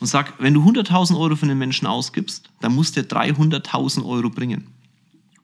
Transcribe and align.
und 0.00 0.06
sag, 0.06 0.34
wenn 0.38 0.54
du 0.54 0.62
100.000 0.62 1.18
Euro 1.18 1.34
für 1.34 1.44
einen 1.44 1.58
Menschen 1.58 1.86
ausgibst, 1.86 2.48
dann 2.60 2.74
muss 2.74 2.92
der 2.92 3.08
300.000 3.08 4.04
Euro 4.04 4.30
bringen. 4.30 4.68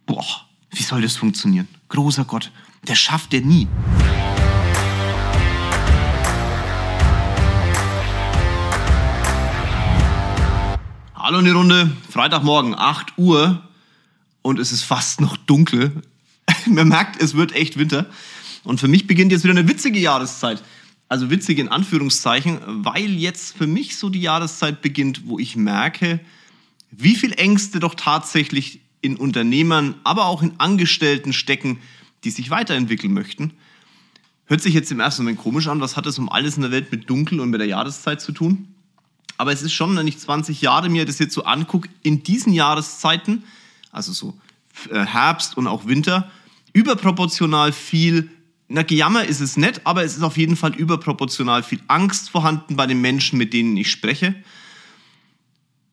Boah, 0.07 0.25
wie 0.71 0.83
soll 0.83 1.03
das 1.03 1.17
funktionieren? 1.17 1.69
Großer 1.89 2.25
Gott, 2.25 2.53
der 2.87 2.95
schafft 2.95 3.33
der 3.33 3.41
nie. 3.41 3.67
Hallo 11.15 11.39
in 11.39 11.47
die 11.47 11.51
Runde, 11.51 11.91
Freitagmorgen, 12.11 12.75
8 12.75 13.17
Uhr 13.17 13.63
und 14.43 14.59
es 14.59 14.73
ist 14.73 14.83
fast 14.83 15.21
noch 15.21 15.37
dunkel. 15.37 16.03
Man 16.67 16.89
merkt, 16.89 17.21
es 17.21 17.35
wird 17.35 17.53
echt 17.53 17.79
Winter. 17.79 18.07
Und 18.63 18.79
für 18.79 18.89
mich 18.89 19.07
beginnt 19.07 19.33
jetzt 19.33 19.43
wieder 19.43 19.53
eine 19.53 19.69
witzige 19.69 19.99
Jahreszeit. 19.99 20.63
Also 21.15 21.31
witzig 21.31 21.61
in 21.61 21.69
Anführungszeichen, 21.69 22.59
weil 22.67 23.09
jetzt 23.09 23.57
für 23.57 23.69
mich 23.69 23.99
so 23.99 24.11
die 24.11 24.21
Jahreszeit 24.21 24.83
beginnt, 24.83 25.29
wo 25.29 25.39
ich 25.39 25.55
merke, 25.55 26.19
wie 26.91 27.15
viel 27.15 27.33
Ängste 27.35 27.79
doch 27.79 27.95
tatsächlich 27.95 28.81
in 29.01 29.17
Unternehmern, 29.17 29.95
aber 30.03 30.27
auch 30.27 30.43
in 30.43 30.59
Angestellten 30.59 31.33
stecken, 31.33 31.79
die 32.25 32.31
sich 32.31 32.51
weiterentwickeln 32.51 33.13
möchten. 33.13 33.53
Hört 34.47 34.61
sich 34.61 34.75
jetzt 34.75 34.91
im 34.91 34.99
ersten 34.99 35.23
Moment 35.23 35.39
komisch 35.39 35.69
an, 35.69 35.81
was 35.81 35.97
hat 35.97 36.05
das 36.05 36.19
um 36.19 36.29
alles 36.29 36.57
in 36.57 36.63
der 36.63 36.73
Welt 36.73 36.91
mit 36.91 37.09
Dunkel 37.09 37.39
und 37.39 37.49
mit 37.51 37.61
der 37.61 37.69
Jahreszeit 37.69 38.21
zu 38.21 38.33
tun? 38.33 38.75
Aber 39.37 39.53
es 39.53 39.63
ist 39.63 39.73
schon, 39.73 39.97
wenn 39.97 40.09
ich 40.09 40.19
20 40.19 40.63
Jahre 40.63 40.89
mir 40.89 41.05
das 41.05 41.21
jetzt 41.21 41.35
so 41.35 41.45
angucke, 41.45 41.89
in 42.03 42.25
diesen 42.25 42.53
Jahreszeiten, 42.53 43.45
also 43.93 44.13
so 44.13 44.37
äh, 44.91 45.07
Herbst 45.07 45.57
und 45.57 45.69
auch 45.69 45.87
Winter, 45.87 46.29
überproportional 46.73 47.71
viel, 47.71 48.31
na 48.69 48.83
Gejammer 48.83 49.25
ist 49.25 49.41
es 49.41 49.57
nicht, 49.57 49.87
aber 49.87 50.05
es 50.05 50.17
ist 50.17 50.23
auf 50.23 50.37
jeden 50.37 50.57
Fall 50.57 50.75
überproportional 50.75 51.63
viel 51.63 51.81
Angst 51.89 52.31
vorhanden 52.31 52.77
bei 52.77 52.87
den 52.87 53.01
Menschen, 53.01 53.39
mit 53.39 53.53
denen 53.53 53.77
ich 53.77 53.91
spreche. 53.91 54.35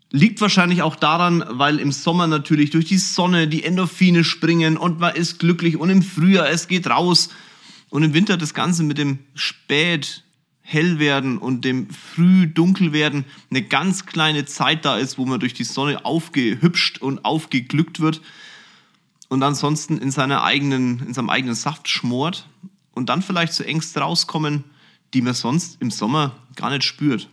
Liegt 0.10 0.42
wahrscheinlich 0.42 0.82
auch 0.82 0.96
daran, 0.96 1.44
weil 1.50 1.80
im 1.80 1.92
Sommer 1.92 2.28
natürlich 2.28 2.70
durch 2.70 2.86
die 2.86 2.98
Sonne 2.98 3.48
die 3.48 3.64
Endorphine 3.64 4.24
springen 4.24 4.78
und 4.78 5.00
man 5.00 5.16
ist 5.16 5.40
glücklich 5.40 5.78
und 5.78 5.90
im 5.90 6.02
Frühjahr 6.02 6.50
es 6.50 6.68
geht 6.68 6.88
raus 6.88 7.30
und 7.90 8.04
im 8.04 8.14
Winter 8.14 8.38
das 8.38 8.54
Ganze 8.54 8.84
mit 8.84 8.98
dem 8.98 9.20
Spät 9.36 10.24
hell 10.62 11.00
werden 11.00 11.38
und 11.38 11.66
dem 11.66 11.90
früh 11.90 12.48
dunkel 12.48 12.94
werden 12.94 13.26
eine 13.50 13.62
ganz 13.62 14.06
kleine 14.06 14.46
Zeit 14.46 14.86
da 14.86 14.98
ist, 14.98 15.18
wo 15.18 15.26
man 15.26 15.40
durch 15.40 15.54
die 15.54 15.66
Sonne 15.66 16.06
aufgehübscht 16.06 17.00
und 17.00 17.26
aufgeglückt 17.26 18.00
wird 18.00 18.22
und 19.32 19.44
ansonsten 19.44 19.98
in, 19.98 20.12
seiner 20.12 20.44
eigenen, 20.44 21.00
in 21.08 21.14
seinem 21.14 21.30
eigenen 21.30 21.56
Saft 21.56 21.88
schmort 21.88 22.50
und 22.92 23.08
dann 23.08 23.22
vielleicht 23.22 23.54
zu 23.54 23.66
Ängste 23.66 24.02
rauskommen, 24.02 24.66
die 25.14 25.22
man 25.22 25.34
sonst 25.34 25.82
im 25.82 25.90
Sommer 25.90 26.36
gar 26.58 26.70
nicht 26.70 26.84
spürt. 26.84 27.30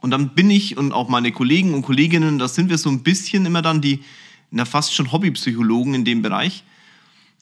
Und 0.00 0.12
dann 0.12 0.36
bin 0.36 0.48
ich 0.48 0.76
und 0.76 0.92
auch 0.92 1.08
meine 1.08 1.32
Kollegen 1.32 1.74
und 1.74 1.82
Kolleginnen, 1.82 2.38
da 2.38 2.46
sind 2.46 2.70
wir 2.70 2.78
so 2.78 2.88
ein 2.88 3.02
bisschen 3.02 3.46
immer 3.46 3.62
dann 3.62 3.80
die, 3.80 4.04
na 4.52 4.64
fast 4.64 4.94
schon 4.94 5.10
Hobbypsychologen 5.10 5.92
in 5.92 6.04
dem 6.04 6.22
Bereich, 6.22 6.62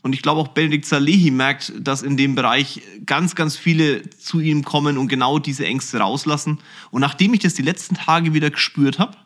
und 0.00 0.14
ich 0.14 0.22
glaube 0.22 0.40
auch 0.40 0.48
Benedikt 0.48 0.86
Salehi 0.86 1.30
merkt, 1.30 1.72
dass 1.78 2.02
in 2.02 2.16
dem 2.18 2.34
Bereich 2.34 2.82
ganz, 3.04 3.34
ganz 3.34 3.56
viele 3.56 4.08
zu 4.10 4.40
ihm 4.40 4.62
kommen 4.64 4.96
und 4.98 5.08
genau 5.08 5.38
diese 5.38 5.66
Ängste 5.66 5.98
rauslassen. 5.98 6.60
Und 6.90 7.00
nachdem 7.00 7.32
ich 7.32 7.40
das 7.40 7.54
die 7.54 7.62
letzten 7.62 7.94
Tage 7.94 8.34
wieder 8.34 8.50
gespürt 8.50 8.98
habe, 8.98 9.16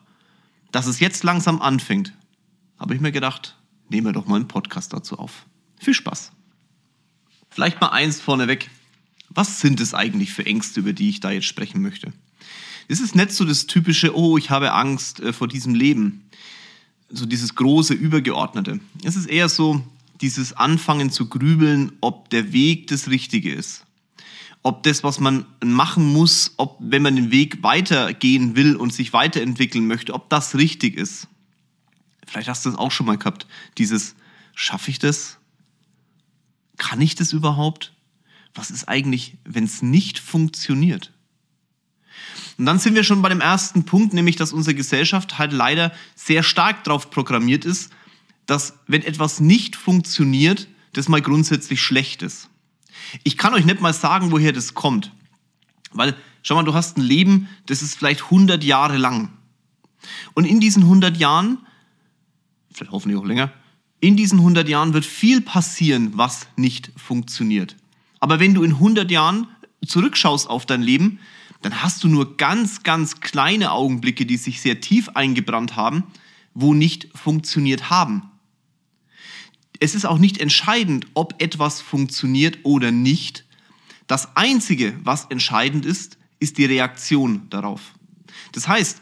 dass 0.71 0.87
es 0.87 1.01
jetzt 1.01 1.23
langsam 1.25 1.61
anfängt, 1.61 2.13
habe 2.77 2.95
ich 2.95 3.01
mir 3.01 3.11
gedacht, 3.11 3.58
nehmen 3.89 4.07
wir 4.07 4.13
doch 4.13 4.27
mal 4.27 4.37
einen 4.37 4.47
Podcast 4.47 4.93
dazu 4.93 5.17
auf. 5.17 5.45
Viel 5.79 5.93
Spaß. 5.93 6.31
Vielleicht 7.49 7.81
mal 7.81 7.89
eins 7.89 8.21
vorneweg. 8.21 8.69
Was 9.29 9.59
sind 9.59 9.79
es 9.79 9.93
eigentlich 9.93 10.31
für 10.31 10.45
Ängste, 10.45 10.79
über 10.79 10.93
die 10.93 11.09
ich 11.09 11.19
da 11.19 11.31
jetzt 11.31 11.45
sprechen 11.45 11.81
möchte? 11.81 12.13
Es 12.87 12.99
ist 12.99 13.15
nicht 13.15 13.31
so 13.31 13.45
das 13.45 13.67
typische, 13.67 14.15
oh, 14.15 14.37
ich 14.37 14.49
habe 14.49 14.73
Angst 14.73 15.19
äh, 15.19 15.33
vor 15.33 15.47
diesem 15.47 15.75
Leben. 15.75 16.23
So 17.09 17.25
dieses 17.25 17.55
große, 17.55 17.93
übergeordnete. 17.93 18.79
Es 19.03 19.15
ist 19.15 19.27
eher 19.27 19.49
so, 19.49 19.83
dieses 20.21 20.53
Anfangen 20.53 21.11
zu 21.11 21.27
grübeln, 21.27 21.91
ob 22.01 22.29
der 22.29 22.51
Weg 22.51 22.87
das 22.87 23.09
Richtige 23.09 23.53
ist. 23.53 23.85
Ob 24.61 24.83
das, 24.83 25.03
was 25.03 25.19
man 25.19 25.45
machen 25.63 26.11
muss, 26.11 26.53
ob, 26.57 26.77
wenn 26.79 27.01
man 27.01 27.15
den 27.15 27.31
Weg 27.31 27.63
weitergehen 27.63 28.55
will 28.55 28.75
und 28.75 28.93
sich 28.93 29.13
weiterentwickeln 29.13 29.87
möchte, 29.87 30.13
ob 30.13 30.29
das 30.29 30.55
richtig 30.55 30.97
ist. 30.97 31.27
Vielleicht 32.25 32.47
hast 32.47 32.65
du 32.65 32.69
das 32.69 32.79
auch 32.79 32.91
schon 32.91 33.05
mal 33.05 33.17
gehabt. 33.17 33.47
Dieses, 33.77 34.15
schaffe 34.55 34.91
ich 34.91 34.99
das? 34.99 35.37
Kann 36.77 37.01
ich 37.01 37.15
das 37.15 37.33
überhaupt? 37.33 37.93
Was 38.53 38.71
ist 38.71 38.87
eigentlich, 38.87 39.37
wenn 39.45 39.63
es 39.63 39.81
nicht 39.81 40.19
funktioniert? 40.19 41.11
Und 42.57 42.65
dann 42.65 42.79
sind 42.79 42.95
wir 42.95 43.03
schon 43.03 43.21
bei 43.21 43.29
dem 43.29 43.41
ersten 43.41 43.85
Punkt, 43.85 44.13
nämlich 44.13 44.35
dass 44.35 44.51
unsere 44.51 44.75
Gesellschaft 44.75 45.37
halt 45.37 45.53
leider 45.53 45.93
sehr 46.15 46.43
stark 46.43 46.83
darauf 46.83 47.09
programmiert 47.09 47.63
ist, 47.63 47.91
dass 48.45 48.73
wenn 48.87 49.01
etwas 49.03 49.39
nicht 49.39 49.75
funktioniert, 49.75 50.67
das 50.93 51.07
mal 51.07 51.21
grundsätzlich 51.21 51.81
schlecht 51.81 52.21
ist. 52.21 52.49
Ich 53.23 53.37
kann 53.37 53.53
euch 53.53 53.65
nicht 53.65 53.81
mal 53.81 53.93
sagen, 53.93 54.31
woher 54.31 54.51
das 54.51 54.73
kommt. 54.73 55.11
Weil, 55.91 56.15
schau 56.43 56.55
mal, 56.55 56.63
du 56.63 56.73
hast 56.73 56.97
ein 56.97 57.01
Leben, 57.01 57.47
das 57.67 57.81
ist 57.81 57.95
vielleicht 57.95 58.23
100 58.23 58.63
Jahre 58.63 58.97
lang. 58.97 59.29
Und 60.33 60.45
in 60.45 60.59
diesen 60.59 60.83
100 60.83 61.17
Jahren, 61.17 61.59
vielleicht 62.73 62.91
hoffentlich 62.91 63.19
auch 63.19 63.25
länger, 63.25 63.51
in 64.01 64.15
diesen 64.15 64.39
100 64.39 64.69
Jahren 64.69 64.93
wird 64.93 65.05
viel 65.05 65.41
passieren, 65.41 66.11
was 66.13 66.47
nicht 66.55 66.91
funktioniert. 66.95 67.75
Aber 68.19 68.39
wenn 68.39 68.53
du 68.53 68.63
in 68.63 68.71
100 68.71 69.11
Jahren 69.11 69.47
zurückschaust 69.85 70.49
auf 70.49 70.65
dein 70.65 70.81
Leben, 70.81 71.19
dann 71.61 71.81
hast 71.83 72.03
du 72.03 72.07
nur 72.07 72.37
ganz, 72.37 72.83
ganz 72.83 73.19
kleine 73.19 73.71
Augenblicke, 73.71 74.25
die 74.25 74.37
sich 74.37 74.61
sehr 74.61 74.79
tief 74.79 75.09
eingebrannt 75.09 75.75
haben, 75.75 76.03
wo 76.53 76.73
nicht 76.73 77.09
funktioniert 77.13 77.89
haben 77.89 78.29
es 79.79 79.95
ist 79.95 80.05
auch 80.05 80.17
nicht 80.17 80.39
entscheidend, 80.39 81.07
ob 81.13 81.41
etwas 81.41 81.81
funktioniert 81.81 82.59
oder 82.63 82.91
nicht. 82.91 83.45
Das 84.07 84.35
Einzige, 84.35 84.95
was 85.03 85.25
entscheidend 85.25 85.85
ist, 85.85 86.17
ist 86.39 86.57
die 86.57 86.65
Reaktion 86.65 87.49
darauf. 87.49 87.93
Das 88.51 88.67
heißt, 88.67 89.01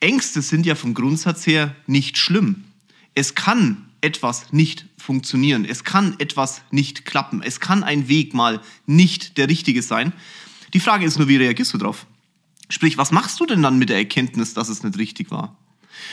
Ängste 0.00 0.42
sind 0.42 0.66
ja 0.66 0.74
vom 0.74 0.94
Grundsatz 0.94 1.46
her 1.46 1.74
nicht 1.86 2.18
schlimm. 2.18 2.64
Es 3.18 3.34
kann 3.34 3.88
etwas 4.00 4.52
nicht 4.52 4.86
funktionieren. 4.96 5.64
Es 5.64 5.82
kann 5.82 6.14
etwas 6.20 6.62
nicht 6.70 7.04
klappen. 7.04 7.42
Es 7.42 7.58
kann 7.58 7.82
ein 7.82 8.06
Weg 8.06 8.32
mal 8.32 8.60
nicht 8.86 9.38
der 9.38 9.48
richtige 9.48 9.82
sein. 9.82 10.12
Die 10.72 10.78
Frage 10.78 11.04
ist 11.04 11.18
nur, 11.18 11.26
wie 11.26 11.36
reagierst 11.36 11.74
du 11.74 11.78
darauf? 11.78 12.06
Sprich, 12.68 12.96
was 12.96 13.10
machst 13.10 13.40
du 13.40 13.46
denn 13.46 13.60
dann 13.60 13.76
mit 13.76 13.88
der 13.88 13.96
Erkenntnis, 13.96 14.54
dass 14.54 14.68
es 14.68 14.84
nicht 14.84 14.98
richtig 14.98 15.32
war? 15.32 15.56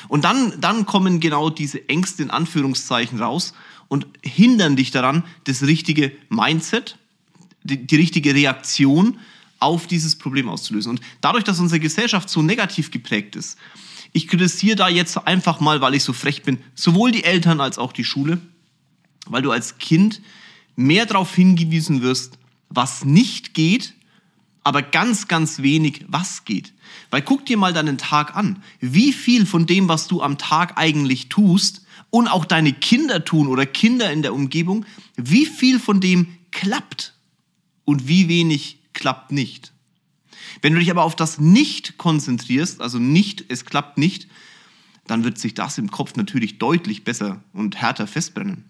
Und 0.07 0.23
dann, 0.23 0.59
dann 0.59 0.87
kommen 0.87 1.19
genau 1.19 1.51
diese 1.51 1.87
Ängste 1.89 2.23
in 2.23 2.31
Anführungszeichen 2.31 3.21
raus 3.21 3.53
und 3.87 4.07
hindern 4.23 4.75
dich 4.75 4.89
daran, 4.89 5.23
das 5.43 5.61
richtige 5.61 6.11
Mindset, 6.29 6.97
die, 7.61 7.85
die 7.85 7.97
richtige 7.97 8.33
Reaktion 8.33 9.19
auf 9.59 9.85
dieses 9.85 10.15
Problem 10.15 10.49
auszulösen. 10.49 10.89
Und 10.89 11.01
dadurch, 11.21 11.43
dass 11.43 11.59
unsere 11.59 11.79
Gesellschaft 11.79 12.31
so 12.31 12.41
negativ 12.41 12.89
geprägt 12.89 13.35
ist, 13.35 13.59
ich 14.15 14.29
kritisiere 14.29 14.77
da 14.77 14.87
jetzt 14.87 15.17
einfach 15.27 15.59
mal, 15.59 15.81
weil 15.81 15.93
ich 15.93 16.03
so 16.03 16.13
frech 16.13 16.41
bin, 16.43 16.57
sowohl 16.73 17.11
die 17.11 17.25
Eltern 17.25 17.59
als 17.59 17.77
auch 17.77 17.91
die 17.91 18.05
Schule, 18.05 18.39
weil 19.25 19.41
du 19.41 19.51
als 19.51 19.77
Kind 19.77 20.21
mehr 20.77 21.05
darauf 21.05 21.35
hingewiesen 21.35 22.01
wirst, 22.01 22.39
was 22.69 23.03
nicht 23.03 23.53
geht, 23.53 23.93
aber 24.63 24.81
ganz, 24.81 25.27
ganz 25.27 25.61
wenig, 25.61 26.05
was 26.07 26.45
geht. 26.45 26.71
Weil 27.09 27.23
guck 27.23 27.45
dir 27.45 27.57
mal 27.57 27.73
deinen 27.73 27.97
Tag 27.97 28.37
an. 28.37 28.63
Wie 28.79 29.11
viel 29.11 29.45
von 29.45 29.65
dem, 29.65 29.89
was 29.89 30.07
du 30.07 30.21
am 30.21 30.37
Tag 30.37 30.77
eigentlich 30.77 31.27
tust, 31.27 31.81
und 32.09 32.29
auch 32.29 32.45
deine 32.45 32.71
Kinder 32.71 33.25
tun 33.25 33.47
oder 33.47 33.65
Kinder 33.65 34.09
in 34.13 34.21
der 34.21 34.33
Umgebung, 34.33 34.85
wie 35.17 35.45
viel 35.45 35.81
von 35.81 35.99
dem 35.99 36.37
klappt 36.51 37.13
und 37.83 38.07
wie 38.07 38.29
wenig 38.29 38.79
klappt 38.93 39.33
nicht. 39.33 39.73
Wenn 40.61 40.73
du 40.73 40.79
dich 40.79 40.91
aber 40.91 41.03
auf 41.03 41.15
das 41.15 41.39
Nicht 41.39 41.97
konzentrierst, 41.97 42.81
also 42.81 42.99
nicht, 42.99 43.45
es 43.49 43.65
klappt 43.65 43.97
nicht, 43.97 44.27
dann 45.07 45.23
wird 45.23 45.37
sich 45.37 45.53
das 45.53 45.77
im 45.77 45.91
Kopf 45.91 46.15
natürlich 46.15 46.57
deutlich 46.57 47.03
besser 47.03 47.43
und 47.53 47.75
härter 47.75 48.07
festbrennen. 48.07 48.65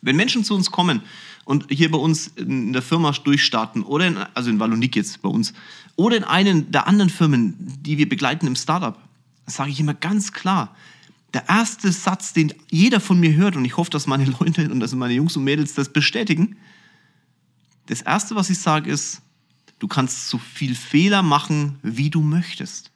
Wenn 0.00 0.16
Menschen 0.16 0.44
zu 0.44 0.54
uns 0.54 0.70
kommen 0.70 1.02
und 1.44 1.66
hier 1.70 1.90
bei 1.90 1.98
uns 1.98 2.28
in 2.28 2.72
der 2.72 2.82
Firma 2.82 3.12
durchstarten 3.12 3.82
oder 3.82 4.06
in, 4.06 4.16
also 4.34 4.50
in 4.50 4.58
Wallonik 4.58 4.96
jetzt 4.96 5.22
bei 5.22 5.28
uns 5.28 5.52
oder 5.96 6.16
in 6.16 6.24
einen 6.24 6.72
der 6.72 6.88
anderen 6.88 7.10
Firmen, 7.10 7.54
die 7.80 7.98
wir 7.98 8.08
begleiten 8.08 8.46
im 8.46 8.56
Startup, 8.56 8.98
sage 9.46 9.70
ich 9.70 9.78
immer 9.78 9.94
ganz 9.94 10.32
klar, 10.32 10.74
der 11.34 11.48
erste 11.48 11.90
Satz, 11.92 12.32
den 12.32 12.52
jeder 12.70 13.00
von 13.00 13.18
mir 13.18 13.34
hört, 13.34 13.56
und 13.56 13.64
ich 13.64 13.76
hoffe, 13.76 13.90
dass 13.90 14.06
meine 14.06 14.24
Leute 14.24 14.70
und 14.70 14.80
dass 14.80 14.94
meine 14.94 15.14
Jungs 15.14 15.36
und 15.36 15.44
Mädels 15.44 15.74
das 15.74 15.92
bestätigen, 15.92 16.56
das 17.86 18.02
erste, 18.02 18.34
was 18.34 18.50
ich 18.50 18.58
sage, 18.58 18.90
ist, 18.90 19.22
du 19.82 19.88
kannst 19.88 20.28
so 20.28 20.38
viel 20.38 20.76
Fehler 20.76 21.22
machen, 21.22 21.80
wie 21.82 22.08
du 22.08 22.22
möchtest. 22.22 22.92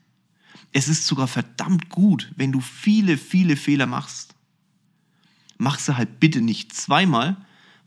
Es 0.71 0.87
ist 0.87 1.05
sogar 1.05 1.27
verdammt 1.27 1.89
gut, 1.89 2.31
wenn 2.37 2.53
du 2.53 2.61
viele, 2.61 3.19
viele 3.19 3.57
Fehler 3.57 3.87
machst. 3.87 4.37
Mach 5.59 5.81
sie 5.81 5.97
halt 5.97 6.21
bitte 6.21 6.41
nicht 6.41 6.73
zweimal, 6.73 7.37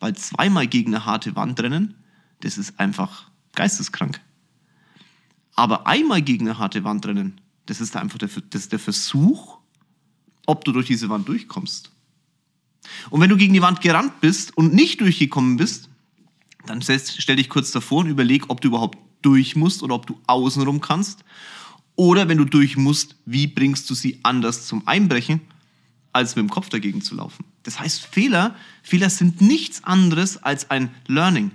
weil 0.02 0.18
zweimal 0.18 0.68
gegen 0.68 0.94
eine 0.94 1.06
harte 1.06 1.38
Wand 1.38 1.62
rennen, 1.62 1.94
das 2.42 2.58
ist 2.58 2.78
einfach 2.78 3.32
geisteskrank. 3.56 4.20
Aber 5.56 5.88
einmal 5.88 6.22
gegen 6.22 6.50
eine 6.50 6.58
harte 6.58 6.84
Wand 6.84 7.06
rennen, 7.06 7.40
das 7.68 7.80
ist 7.80 7.96
einfach 7.96 8.18
der, 8.18 8.30
das 8.50 8.64
ist 8.64 8.74
der 8.74 8.80
Versuch, 8.80 9.60
ob 10.46 10.66
du 10.66 10.74
durch 10.74 10.88
diese 10.88 11.08
Wand 11.08 11.26
durchkommst. 11.30 11.90
Und 13.12 13.22
wenn 13.22 13.30
du 13.30 13.38
gegen 13.38 13.54
die 13.54 13.62
Wand 13.62 13.80
gerannt 13.80 14.20
bist 14.20 14.58
und 14.58 14.74
nicht 14.74 15.00
durchgekommen 15.00 15.56
bist, 15.56 15.89
dann 16.66 16.82
stell 16.82 17.36
dich 17.36 17.50
kurz 17.50 17.72
davor 17.72 18.00
und 18.00 18.08
überleg, 18.08 18.46
ob 18.50 18.62
du 18.62 18.70
überhaupt 18.70 18.98
durch 19.22 19.56
musst 19.56 19.84
oder 19.84 19.96
ob 19.96 20.08
du 20.08 20.20
außenrum 20.28 20.82
kannst. 20.82 21.24
Oder 21.96 22.30
wenn 22.30 22.38
du 22.38 22.46
durch 22.46 22.78
musst, 22.78 23.16
wie 23.26 23.48
bringst 23.48 23.90
du 23.90 23.94
sie 23.94 24.20
anders 24.24 24.66
zum 24.66 24.88
Einbrechen, 24.88 25.42
als 26.14 26.36
mit 26.36 26.44
dem 26.44 26.50
Kopf 26.50 26.70
dagegen 26.70 27.02
zu 27.02 27.16
laufen. 27.16 27.46
Das 27.64 27.80
heißt, 27.80 28.06
Fehler, 28.06 28.56
Fehler 28.84 29.10
sind 29.10 29.42
nichts 29.42 29.84
anderes 29.84 30.38
als 30.38 30.70
ein 30.70 30.92
Learning. 31.08 31.52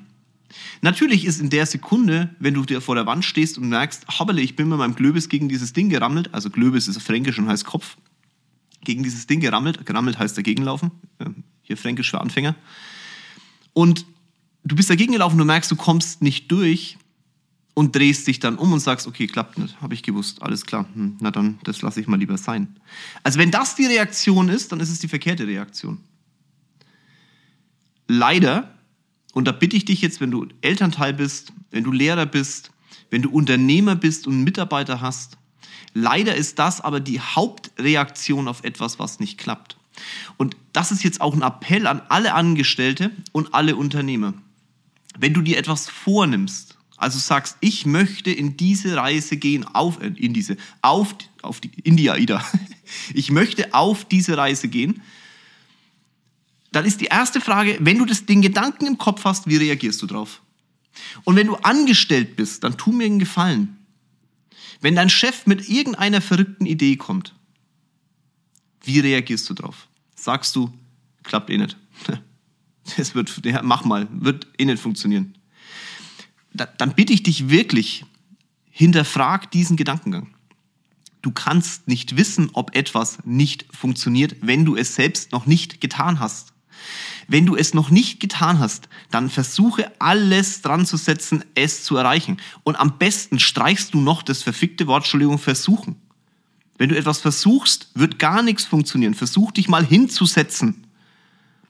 Natürlich 0.82 1.24
ist 1.24 1.40
in 1.40 1.50
der 1.50 1.66
Sekunde, 1.66 2.34
wenn 2.38 2.54
du 2.54 2.64
dir 2.64 2.80
vor 2.80 2.94
der 2.94 3.06
Wand 3.06 3.24
stehst 3.24 3.58
und 3.58 3.68
merkst, 3.68 4.06
hoppele, 4.18 4.40
ich 4.40 4.54
bin 4.54 4.68
mit 4.68 4.78
meinem 4.78 4.94
Glöbis 4.94 5.28
gegen 5.28 5.48
dieses 5.48 5.72
Ding 5.72 5.88
gerammelt, 5.88 6.32
also 6.32 6.50
Glöbis 6.50 6.86
ist 6.86 7.02
fränkisch 7.02 7.38
und 7.38 7.48
heißt 7.48 7.64
Kopf, 7.64 7.96
gegen 8.82 9.02
dieses 9.02 9.26
Ding 9.26 9.40
gerammelt, 9.40 9.84
gerammelt 9.84 10.18
heißt 10.18 10.36
dagegenlaufen, 10.38 10.92
hier 11.62 11.76
fränkisch 11.76 12.10
für 12.10 12.20
Anfänger. 12.20 12.54
Und 13.72 14.06
du 14.64 14.74
bist 14.74 14.90
dagegen 14.90 15.12
gelaufen, 15.12 15.38
du 15.38 15.44
merkst, 15.44 15.70
du 15.70 15.76
kommst 15.76 16.22
nicht 16.22 16.50
durch 16.50 16.98
und 17.74 17.94
drehst 17.94 18.26
dich 18.26 18.40
dann 18.40 18.56
um 18.56 18.72
und 18.72 18.80
sagst, 18.80 19.06
okay, 19.06 19.26
klappt 19.26 19.58
nicht, 19.58 19.80
habe 19.80 19.94
ich 19.94 20.02
gewusst, 20.02 20.42
alles 20.42 20.64
klar, 20.64 20.86
hm, 20.94 21.18
na 21.20 21.30
dann, 21.30 21.58
das 21.64 21.82
lasse 21.82 22.00
ich 22.00 22.06
mal 22.06 22.18
lieber 22.18 22.38
sein. 22.38 22.76
Also 23.22 23.38
wenn 23.38 23.50
das 23.50 23.74
die 23.74 23.86
Reaktion 23.86 24.48
ist, 24.48 24.72
dann 24.72 24.80
ist 24.80 24.90
es 24.90 25.00
die 25.00 25.08
verkehrte 25.08 25.46
Reaktion. 25.46 25.98
Leider, 28.06 28.74
und 29.32 29.46
da 29.46 29.52
bitte 29.52 29.76
ich 29.76 29.84
dich 29.84 30.00
jetzt, 30.02 30.20
wenn 30.20 30.30
du 30.30 30.46
Elternteil 30.60 31.12
bist, 31.14 31.52
wenn 31.70 31.84
du 31.84 31.92
Lehrer 31.92 32.26
bist, 32.26 32.70
wenn 33.10 33.22
du 33.22 33.30
Unternehmer 33.30 33.96
bist 33.96 34.26
und 34.26 34.44
Mitarbeiter 34.44 35.00
hast, 35.00 35.36
leider 35.94 36.34
ist 36.34 36.58
das 36.58 36.80
aber 36.80 37.00
die 37.00 37.20
Hauptreaktion 37.20 38.46
auf 38.46 38.62
etwas, 38.62 38.98
was 38.98 39.20
nicht 39.20 39.38
klappt. 39.38 39.76
Und 40.36 40.56
das 40.72 40.92
ist 40.92 41.02
jetzt 41.02 41.20
auch 41.20 41.34
ein 41.34 41.42
Appell 41.42 41.86
an 41.86 42.02
alle 42.08 42.34
Angestellte 42.34 43.10
und 43.32 43.54
alle 43.54 43.76
Unternehmer. 43.76 44.34
Wenn 45.18 45.34
du 45.34 45.42
dir 45.42 45.58
etwas 45.58 45.88
vornimmst, 45.88 46.76
also 46.96 47.18
sagst, 47.18 47.56
ich 47.60 47.86
möchte 47.86 48.30
in 48.30 48.56
diese 48.56 48.96
Reise 48.96 49.36
gehen, 49.36 49.64
auf, 49.64 50.00
äh, 50.00 50.06
in 50.16 50.32
diese, 50.32 50.56
auf, 50.82 51.14
auf 51.42 51.60
die, 51.60 51.70
in 51.82 51.96
die 51.96 52.10
AIDA. 52.10 52.44
Ich 53.14 53.30
möchte 53.30 53.72
auf 53.72 54.04
diese 54.04 54.36
Reise 54.36 54.68
gehen. 54.68 55.00
Dann 56.70 56.84
ist 56.84 57.00
die 57.00 57.06
erste 57.06 57.40
Frage, 57.40 57.78
wenn 57.80 57.96
du 57.96 58.04
das, 58.04 58.26
den 58.26 58.42
Gedanken 58.42 58.86
im 58.86 58.98
Kopf 58.98 59.24
hast, 59.24 59.48
wie 59.48 59.56
reagierst 59.56 60.02
du 60.02 60.06
drauf? 60.06 60.42
Und 61.24 61.34
wenn 61.36 61.46
du 61.46 61.56
angestellt 61.56 62.36
bist, 62.36 62.62
dann 62.62 62.76
tu 62.76 62.92
mir 62.92 63.06
einen 63.06 63.18
Gefallen. 63.18 63.78
Wenn 64.82 64.96
dein 64.96 65.08
Chef 65.08 65.46
mit 65.46 65.68
irgendeiner 65.68 66.20
verrückten 66.20 66.66
Idee 66.66 66.96
kommt, 66.96 67.34
wie 68.82 69.00
reagierst 69.00 69.48
du 69.48 69.54
drauf? 69.54 69.88
Sagst 70.14 70.54
du, 70.54 70.72
klappt 71.22 71.48
eh 71.48 71.56
nicht. 71.56 71.76
Das 72.96 73.14
wird, 73.14 73.40
mach 73.62 73.84
mal, 73.84 74.08
wird 74.10 74.46
eh 74.58 74.64
nicht 74.64 74.82
funktionieren. 74.82 75.38
Dann 76.52 76.94
bitte 76.94 77.12
ich 77.12 77.22
dich 77.22 77.48
wirklich, 77.48 78.04
hinterfrag 78.70 79.50
diesen 79.50 79.76
Gedankengang. 79.76 80.34
Du 81.22 81.30
kannst 81.30 81.88
nicht 81.88 82.16
wissen, 82.16 82.50
ob 82.52 82.76
etwas 82.76 83.18
nicht 83.24 83.64
funktioniert, 83.70 84.36
wenn 84.42 84.64
du 84.64 84.76
es 84.76 84.94
selbst 84.94 85.32
noch 85.32 85.46
nicht 85.46 85.80
getan 85.80 86.20
hast. 86.20 86.52
Wenn 87.28 87.46
du 87.46 87.56
es 87.56 87.72
noch 87.72 87.90
nicht 87.90 88.20
getan 88.20 88.58
hast, 88.58 88.88
dann 89.10 89.30
versuche 89.30 89.90
alles 90.00 90.60
dran 90.60 90.84
zu 90.84 90.96
setzen, 90.96 91.44
es 91.54 91.82
zu 91.82 91.96
erreichen. 91.96 92.36
Und 92.62 92.76
am 92.76 92.98
besten 92.98 93.38
streichst 93.38 93.94
du 93.94 94.00
noch 94.00 94.22
das 94.22 94.42
verfickte 94.42 94.86
Wort, 94.86 95.04
Entschuldigung, 95.04 95.38
versuchen. 95.38 95.96
Wenn 96.76 96.88
du 96.90 96.96
etwas 96.96 97.20
versuchst, 97.20 97.90
wird 97.94 98.18
gar 98.18 98.42
nichts 98.42 98.64
funktionieren. 98.64 99.14
Versuch 99.14 99.52
dich 99.52 99.68
mal 99.68 99.86
hinzusetzen. 99.86 100.83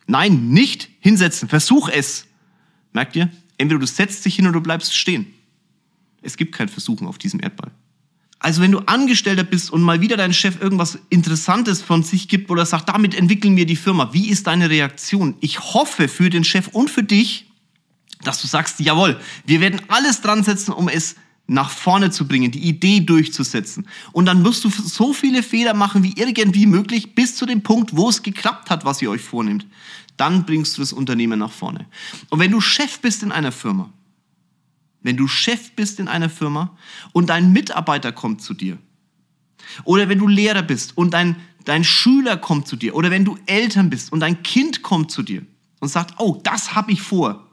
Nein, 0.07 0.49
nicht 0.51 0.89
hinsetzen. 1.01 1.49
Versuch 1.49 1.89
es. 1.89 2.27
Merkt 2.93 3.17
ihr? 3.17 3.31
Entweder 3.57 3.81
du 3.81 3.87
setzt 3.87 4.25
dich 4.25 4.37
hin 4.37 4.47
oder 4.47 4.55
du 4.55 4.61
bleibst 4.61 4.97
stehen. 4.97 5.27
Es 6.23 6.37
gibt 6.37 6.55
kein 6.55 6.69
Versuchen 6.69 7.07
auf 7.07 7.19
diesem 7.19 7.41
Erdball. 7.41 7.71
Also 8.39 8.61
wenn 8.61 8.73
du 8.73 8.81
Angestellter 8.81 9.43
bist 9.43 9.71
und 9.71 9.81
mal 9.81 10.03
wieder 10.03 10.17
dein 10.17 10.35
Chef 10.35 10.61
irgendwas 10.61 10.99
Interessantes 11.09 11.81
von 11.81 12.03
sich 12.03 12.29
gibt 12.29 12.51
oder 12.51 12.67
sagt, 12.67 12.91
damit 12.91 13.15
entwickeln 13.15 13.57
wir 13.57 13.65
die 13.65 13.77
Firma, 13.77 14.13
wie 14.13 14.29
ist 14.29 14.47
deine 14.47 14.69
Reaktion? 14.69 15.37
Ich 15.41 15.61
hoffe 15.61 16.09
für 16.09 16.29
den 16.29 16.45
Chef 16.45 16.69
und 16.69 16.91
für 16.91 17.03
dich, 17.03 17.47
dass 18.23 18.43
du 18.43 18.47
sagst, 18.47 18.81
jawohl, 18.81 19.19
wir 19.47 19.61
werden 19.61 19.81
alles 19.89 20.21
dran 20.21 20.43
setzen, 20.43 20.73
um 20.73 20.89
es 20.89 21.17
nach 21.47 21.71
vorne 21.71 22.11
zu 22.11 22.27
bringen, 22.27 22.51
die 22.51 22.67
Idee 22.67 23.01
durchzusetzen. 23.01 23.87
Und 24.13 24.27
dann 24.27 24.45
wirst 24.45 24.65
du 24.65 24.71
so 24.71 25.13
viele 25.13 25.43
Fehler 25.43 25.75
machen 25.75 26.03
wie 26.03 26.15
irgendwie 26.17 26.67
möglich 26.67 27.15
bis 27.15 27.37
zu 27.37 27.45
dem 27.45 27.63
Punkt, 27.63 27.97
wo 27.97 28.09
es 28.09 28.23
geklappt 28.23 28.71
hat, 28.71 28.85
was 28.85 29.03
ihr 29.03 29.11
euch 29.11 29.21
vornehmt. 29.21 29.67
Dann 30.17 30.47
bringst 30.47 30.77
du 30.77 30.83
das 30.83 30.93
Unternehmen 30.93 31.39
nach 31.39 31.53
vorne. 31.53 31.87
Und 32.31 32.39
wenn 32.39 32.51
du 32.51 32.61
Chef 32.61 33.01
bist 33.01 33.23
in 33.23 33.33
einer 33.33 33.53
Firma, 33.53 33.93
wenn 35.03 35.19
du 35.19 35.29
Chef 35.29 35.73
bist 35.73 36.01
in 36.01 36.09
einer 36.09 36.31
Firma 36.31 36.77
und 37.13 37.29
dein 37.29 37.53
Mitarbeiter 37.53 38.13
kommt 38.13 38.41
zu 38.41 38.55
dir, 38.55 38.79
oder 39.85 40.09
wenn 40.09 40.19
du 40.19 40.29
Lehrer 40.29 40.63
bist 40.63 40.97
und 40.97 41.13
dein, 41.13 41.37
dein 41.65 41.85
Schüler 41.85 42.39
kommt 42.39 42.69
zu 42.69 42.77
dir, 42.77 42.95
oder 42.95 43.11
wenn 43.11 43.25
du 43.25 43.37
Eltern 43.45 43.91
bist 43.91 44.13
und 44.13 44.21
dein 44.21 44.43
Kind 44.43 44.83
kommt 44.83 45.11
zu 45.11 45.23
dir 45.23 45.43
und 45.81 45.89
sagt, 45.89 46.15
oh, 46.19 46.41
das 46.43 46.75
habe 46.75 46.93
ich 46.93 47.03
vor, 47.03 47.51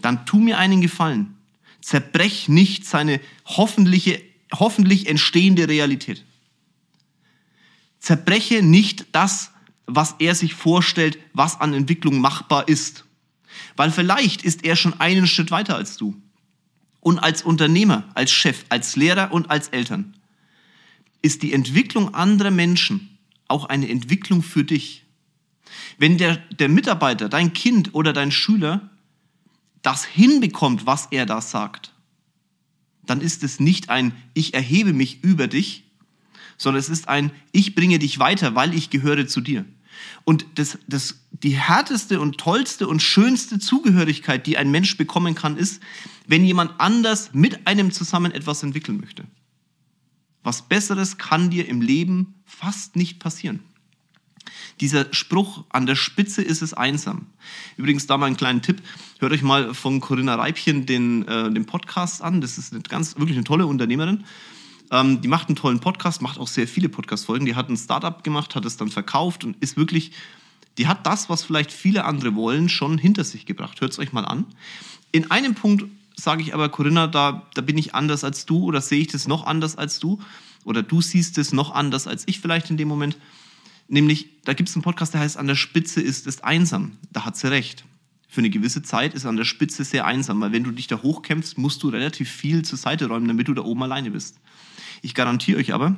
dann 0.00 0.26
tu 0.26 0.38
mir 0.38 0.58
einen 0.58 0.80
Gefallen 0.80 1.37
Zerbrech 1.80 2.48
nicht 2.48 2.86
seine 2.86 3.20
hoffentliche, 3.46 4.20
hoffentlich 4.52 5.08
entstehende 5.08 5.68
Realität. 5.68 6.24
Zerbreche 7.98 8.62
nicht 8.62 9.06
das, 9.12 9.50
was 9.86 10.16
er 10.18 10.34
sich 10.34 10.54
vorstellt, 10.54 11.18
was 11.32 11.60
an 11.60 11.74
Entwicklung 11.74 12.20
machbar 12.20 12.68
ist. 12.68 13.04
Weil 13.76 13.90
vielleicht 13.90 14.42
ist 14.42 14.64
er 14.64 14.76
schon 14.76 15.00
einen 15.00 15.26
Schritt 15.26 15.50
weiter 15.50 15.76
als 15.76 15.96
du. 15.96 16.14
Und 17.00 17.18
als 17.18 17.42
Unternehmer, 17.42 18.04
als 18.14 18.30
Chef, 18.30 18.64
als 18.68 18.96
Lehrer 18.96 19.32
und 19.32 19.50
als 19.50 19.68
Eltern 19.68 20.14
ist 21.22 21.42
die 21.42 21.52
Entwicklung 21.52 22.14
anderer 22.14 22.50
Menschen 22.50 23.18
auch 23.48 23.64
eine 23.64 23.88
Entwicklung 23.88 24.42
für 24.42 24.64
dich. 24.64 25.04
Wenn 25.96 26.18
der, 26.18 26.36
der 26.36 26.68
Mitarbeiter, 26.68 27.28
dein 27.28 27.52
Kind 27.52 27.94
oder 27.94 28.12
dein 28.12 28.30
Schüler 28.30 28.87
das 29.82 30.04
hinbekommt, 30.04 30.86
was 30.86 31.06
er 31.10 31.26
da 31.26 31.40
sagt, 31.40 31.92
dann 33.06 33.20
ist 33.20 33.42
es 33.42 33.60
nicht 33.60 33.88
ein 33.88 34.12
Ich 34.34 34.54
erhebe 34.54 34.92
mich 34.92 35.22
über 35.24 35.48
dich, 35.48 35.84
sondern 36.56 36.80
es 36.80 36.88
ist 36.88 37.08
ein 37.08 37.30
Ich 37.52 37.74
bringe 37.74 37.98
dich 37.98 38.18
weiter, 38.18 38.54
weil 38.54 38.74
ich 38.74 38.90
gehöre 38.90 39.26
zu 39.26 39.40
dir. 39.40 39.64
Und 40.24 40.46
das, 40.56 40.78
das, 40.86 41.20
die 41.30 41.56
härteste 41.56 42.20
und 42.20 42.38
tollste 42.38 42.86
und 42.86 43.02
schönste 43.02 43.58
Zugehörigkeit, 43.58 44.46
die 44.46 44.56
ein 44.56 44.70
Mensch 44.70 44.96
bekommen 44.96 45.34
kann, 45.34 45.56
ist, 45.56 45.82
wenn 46.26 46.44
jemand 46.44 46.78
anders 46.78 47.30
mit 47.32 47.66
einem 47.66 47.90
zusammen 47.90 48.32
etwas 48.32 48.62
entwickeln 48.62 49.00
möchte. 49.00 49.24
Was 50.42 50.68
Besseres 50.68 51.18
kann 51.18 51.50
dir 51.50 51.68
im 51.68 51.80
Leben 51.80 52.34
fast 52.44 52.96
nicht 52.96 53.18
passieren. 53.18 53.60
Dieser 54.80 55.06
Spruch, 55.12 55.64
an 55.70 55.86
der 55.86 55.96
Spitze 55.96 56.42
ist 56.42 56.62
es 56.62 56.72
einsam. 56.72 57.26
Übrigens, 57.76 58.06
da 58.06 58.16
mal 58.16 58.26
einen 58.26 58.36
kleinen 58.36 58.62
Tipp. 58.62 58.80
Hört 59.18 59.32
euch 59.32 59.42
mal 59.42 59.74
von 59.74 60.00
Corinna 60.00 60.36
Reibchen 60.36 60.86
den, 60.86 61.26
äh, 61.26 61.50
den 61.50 61.66
Podcast 61.66 62.22
an. 62.22 62.40
Das 62.40 62.58
ist 62.58 62.72
eine 62.72 62.82
ganz, 62.82 63.16
wirklich 63.16 63.36
eine 63.36 63.44
tolle 63.44 63.66
Unternehmerin. 63.66 64.24
Ähm, 64.90 65.20
die 65.20 65.28
macht 65.28 65.48
einen 65.48 65.56
tollen 65.56 65.80
Podcast, 65.80 66.22
macht 66.22 66.38
auch 66.38 66.48
sehr 66.48 66.68
viele 66.68 66.88
Podcast-Folgen. 66.88 67.44
Die 67.44 67.54
hat 67.54 67.68
ein 67.68 67.76
Startup 67.76 68.22
gemacht, 68.22 68.54
hat 68.54 68.64
es 68.64 68.76
dann 68.76 68.90
verkauft 68.90 69.44
und 69.44 69.56
ist 69.60 69.76
wirklich, 69.76 70.12
die 70.78 70.86
hat 70.86 71.06
das, 71.06 71.28
was 71.28 71.42
vielleicht 71.42 71.72
viele 71.72 72.04
andere 72.04 72.34
wollen, 72.34 72.68
schon 72.68 72.98
hinter 72.98 73.24
sich 73.24 73.46
gebracht. 73.46 73.80
Hört 73.80 73.92
es 73.92 73.98
euch 73.98 74.12
mal 74.12 74.24
an. 74.24 74.46
In 75.10 75.30
einem 75.30 75.54
Punkt 75.54 75.84
sage 76.14 76.42
ich 76.42 76.54
aber, 76.54 76.68
Corinna, 76.68 77.06
da, 77.06 77.46
da 77.54 77.62
bin 77.62 77.78
ich 77.78 77.94
anders 77.94 78.24
als 78.24 78.46
du 78.46 78.64
oder 78.64 78.80
sehe 78.80 79.00
ich 79.00 79.08
das 79.08 79.28
noch 79.28 79.46
anders 79.46 79.76
als 79.76 79.98
du 79.98 80.20
oder 80.64 80.82
du 80.82 81.00
siehst 81.00 81.38
es 81.38 81.52
noch 81.52 81.72
anders 81.72 82.06
als 82.06 82.24
ich 82.26 82.40
vielleicht 82.40 82.70
in 82.70 82.76
dem 82.76 82.88
Moment. 82.88 83.16
Nämlich, 83.88 84.42
da 84.44 84.52
gibt 84.52 84.68
es 84.68 84.76
einen 84.76 84.82
Podcast, 84.82 85.14
der 85.14 85.22
heißt 85.22 85.36
An 85.36 85.46
der 85.46 85.56
Spitze 85.56 86.00
ist 86.00 86.26
es 86.26 86.44
einsam. 86.44 86.98
Da 87.10 87.24
hat 87.24 87.36
sie 87.36 87.50
recht. 87.50 87.84
Für 88.28 88.42
eine 88.42 88.50
gewisse 88.50 88.82
Zeit 88.82 89.14
ist 89.14 89.24
an 89.24 89.36
der 89.36 89.44
Spitze 89.44 89.84
sehr 89.84 90.04
einsam, 90.04 90.40
weil 90.40 90.52
wenn 90.52 90.62
du 90.62 90.70
dich 90.70 90.86
da 90.86 91.02
hochkämpfst, 91.02 91.56
musst 91.56 91.82
du 91.82 91.88
relativ 91.88 92.30
viel 92.30 92.62
zur 92.62 92.76
Seite 92.76 93.08
räumen, 93.08 93.26
damit 93.26 93.48
du 93.48 93.54
da 93.54 93.62
oben 93.62 93.82
alleine 93.82 94.10
bist. 94.10 94.38
Ich 95.00 95.14
garantiere 95.14 95.58
euch 95.58 95.72
aber, 95.72 95.96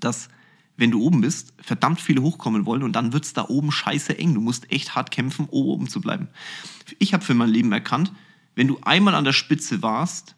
dass 0.00 0.28
wenn 0.76 0.90
du 0.90 1.00
oben 1.00 1.20
bist, 1.20 1.54
verdammt 1.58 2.00
viele 2.00 2.22
hochkommen 2.22 2.66
wollen 2.66 2.82
und 2.82 2.92
dann 2.92 3.12
wird 3.12 3.24
es 3.24 3.32
da 3.32 3.48
oben 3.48 3.70
scheiße 3.70 4.18
eng. 4.18 4.34
Du 4.34 4.40
musst 4.40 4.70
echt 4.70 4.94
hart 4.94 5.10
kämpfen, 5.10 5.46
oben 5.50 5.88
zu 5.88 6.00
bleiben. 6.00 6.28
Ich 6.98 7.14
habe 7.14 7.24
für 7.24 7.34
mein 7.34 7.48
Leben 7.48 7.72
erkannt, 7.72 8.12
wenn 8.56 8.68
du 8.68 8.78
einmal 8.82 9.14
an 9.14 9.24
der 9.24 9.32
Spitze 9.32 9.82
warst, 9.82 10.34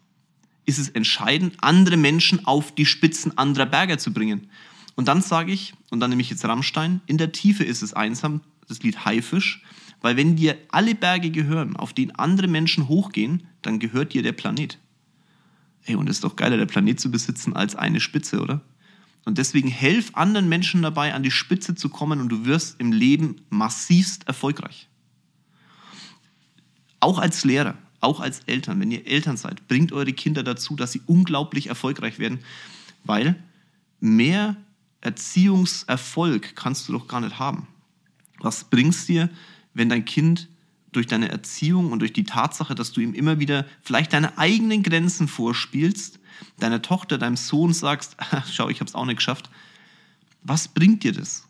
ist 0.65 0.77
es 0.77 0.89
entscheidend, 0.89 1.55
andere 1.61 1.97
Menschen 1.97 2.45
auf 2.45 2.73
die 2.73 2.85
Spitzen 2.85 3.37
anderer 3.37 3.65
Berge 3.65 3.97
zu 3.97 4.13
bringen. 4.13 4.49
Und 4.95 5.07
dann 5.07 5.21
sage 5.21 5.51
ich, 5.51 5.73
und 5.91 5.99
dann 5.99 6.09
nehme 6.09 6.21
ich 6.21 6.29
jetzt 6.29 6.45
Rammstein, 6.45 7.01
in 7.05 7.17
der 7.17 7.31
Tiefe 7.31 7.63
ist 7.63 7.81
es 7.81 7.93
einsam, 7.93 8.41
das 8.67 8.81
Lied 8.83 9.05
Haifisch, 9.05 9.63
weil 10.01 10.17
wenn 10.17 10.35
dir 10.35 10.57
alle 10.69 10.95
Berge 10.95 11.29
gehören, 11.31 11.75
auf 11.75 11.93
denen 11.93 12.11
andere 12.11 12.47
Menschen 12.47 12.87
hochgehen, 12.87 13.43
dann 13.61 13.79
gehört 13.79 14.13
dir 14.13 14.23
der 14.23 14.31
Planet. 14.31 14.77
Hey, 15.81 15.95
und 15.95 16.09
es 16.09 16.17
ist 16.17 16.23
doch 16.23 16.35
geiler, 16.35 16.57
der 16.57 16.65
Planet 16.65 16.99
zu 16.99 17.11
besitzen, 17.11 17.55
als 17.55 17.75
eine 17.75 17.99
Spitze, 17.99 18.41
oder? 18.41 18.61
Und 19.25 19.37
deswegen 19.37 19.67
helf 19.67 20.11
anderen 20.13 20.47
Menschen 20.49 20.81
dabei, 20.81 21.13
an 21.13 21.23
die 21.23 21.31
Spitze 21.31 21.75
zu 21.75 21.89
kommen 21.89 22.21
und 22.21 22.29
du 22.29 22.45
wirst 22.45 22.79
im 22.79 22.91
Leben 22.91 23.41
massivst 23.49 24.27
erfolgreich. 24.27 24.87
Auch 26.99 27.19
als 27.19 27.43
Lehrer, 27.43 27.77
auch 28.01 28.19
als 28.19 28.41
Eltern, 28.45 28.79
wenn 28.79 28.91
ihr 28.91 29.05
Eltern 29.05 29.37
seid, 29.37 29.67
bringt 29.67 29.91
eure 29.91 30.13
Kinder 30.13 30.43
dazu, 30.43 30.75
dass 30.75 30.91
sie 30.91 31.01
unglaublich 31.05 31.67
erfolgreich 31.67 32.19
werden, 32.19 32.39
weil 33.03 33.41
mehr 33.99 34.55
Erziehungserfolg 35.01 36.55
kannst 36.55 36.87
du 36.87 36.93
doch 36.93 37.07
gar 37.07 37.21
nicht 37.21 37.39
haben. 37.39 37.67
Was 38.39 38.65
bringst 38.65 39.07
dir, 39.07 39.29
wenn 39.73 39.89
dein 39.89 40.05
Kind 40.05 40.49
durch 40.91 41.07
deine 41.07 41.29
Erziehung 41.29 41.91
und 41.91 41.99
durch 41.99 42.13
die 42.13 42.23
Tatsache, 42.23 42.75
dass 42.75 42.91
du 42.91 43.01
ihm 43.01 43.13
immer 43.13 43.39
wieder 43.39 43.65
vielleicht 43.81 44.13
deine 44.13 44.37
eigenen 44.37 44.83
Grenzen 44.83 45.27
vorspielst, 45.27 46.19
deiner 46.57 46.81
Tochter, 46.81 47.17
deinem 47.17 47.37
Sohn 47.37 47.73
sagst, 47.73 48.17
schau, 48.51 48.69
ich 48.69 48.79
habe 48.79 48.89
es 48.89 48.95
auch 48.95 49.05
nicht 49.05 49.17
geschafft, 49.17 49.49
was 50.41 50.67
bringt 50.67 51.03
dir 51.03 51.11
das? 51.11 51.45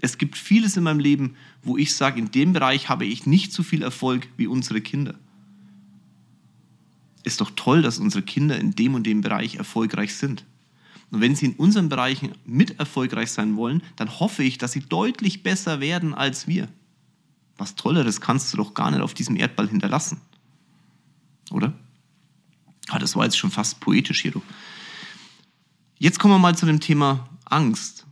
Es 0.00 0.18
gibt 0.18 0.36
vieles 0.36 0.76
in 0.76 0.82
meinem 0.82 0.98
Leben, 0.98 1.36
wo 1.62 1.76
ich 1.76 1.94
sage, 1.94 2.18
in 2.18 2.30
dem 2.32 2.52
Bereich 2.52 2.88
habe 2.88 3.04
ich 3.04 3.24
nicht 3.24 3.52
so 3.52 3.62
viel 3.62 3.82
Erfolg 3.82 4.28
wie 4.36 4.48
unsere 4.48 4.80
Kinder. 4.80 5.14
Ist 7.22 7.40
doch 7.40 7.52
toll, 7.54 7.82
dass 7.82 8.00
unsere 8.00 8.24
Kinder 8.24 8.58
in 8.58 8.72
dem 8.72 8.94
und 8.94 9.04
dem 9.04 9.20
Bereich 9.20 9.56
erfolgreich 9.56 10.16
sind. 10.16 10.44
Und 11.12 11.20
wenn 11.20 11.36
sie 11.36 11.46
in 11.46 11.52
unseren 11.54 11.90
Bereichen 11.90 12.32
mit 12.46 12.78
erfolgreich 12.78 13.30
sein 13.30 13.56
wollen, 13.56 13.82
dann 13.96 14.18
hoffe 14.18 14.42
ich, 14.42 14.56
dass 14.56 14.72
sie 14.72 14.80
deutlich 14.80 15.42
besser 15.42 15.78
werden 15.78 16.14
als 16.14 16.48
wir. 16.48 16.68
Was 17.58 17.74
Tolleres 17.74 18.22
kannst 18.22 18.52
du 18.52 18.56
doch 18.56 18.72
gar 18.72 18.90
nicht 18.90 19.02
auf 19.02 19.12
diesem 19.12 19.36
Erdball 19.36 19.68
hinterlassen. 19.68 20.22
Oder? 21.50 21.74
Ah, 22.88 22.98
das 22.98 23.14
war 23.14 23.24
jetzt 23.24 23.36
schon 23.36 23.50
fast 23.50 23.78
poetisch 23.80 24.22
hier, 24.22 24.32
du. 24.32 24.42
Jetzt 25.98 26.18
kommen 26.18 26.34
wir 26.34 26.38
mal 26.38 26.56
zu 26.56 26.64
dem 26.64 26.80
Thema 26.80 27.28
Angst. 27.44 28.06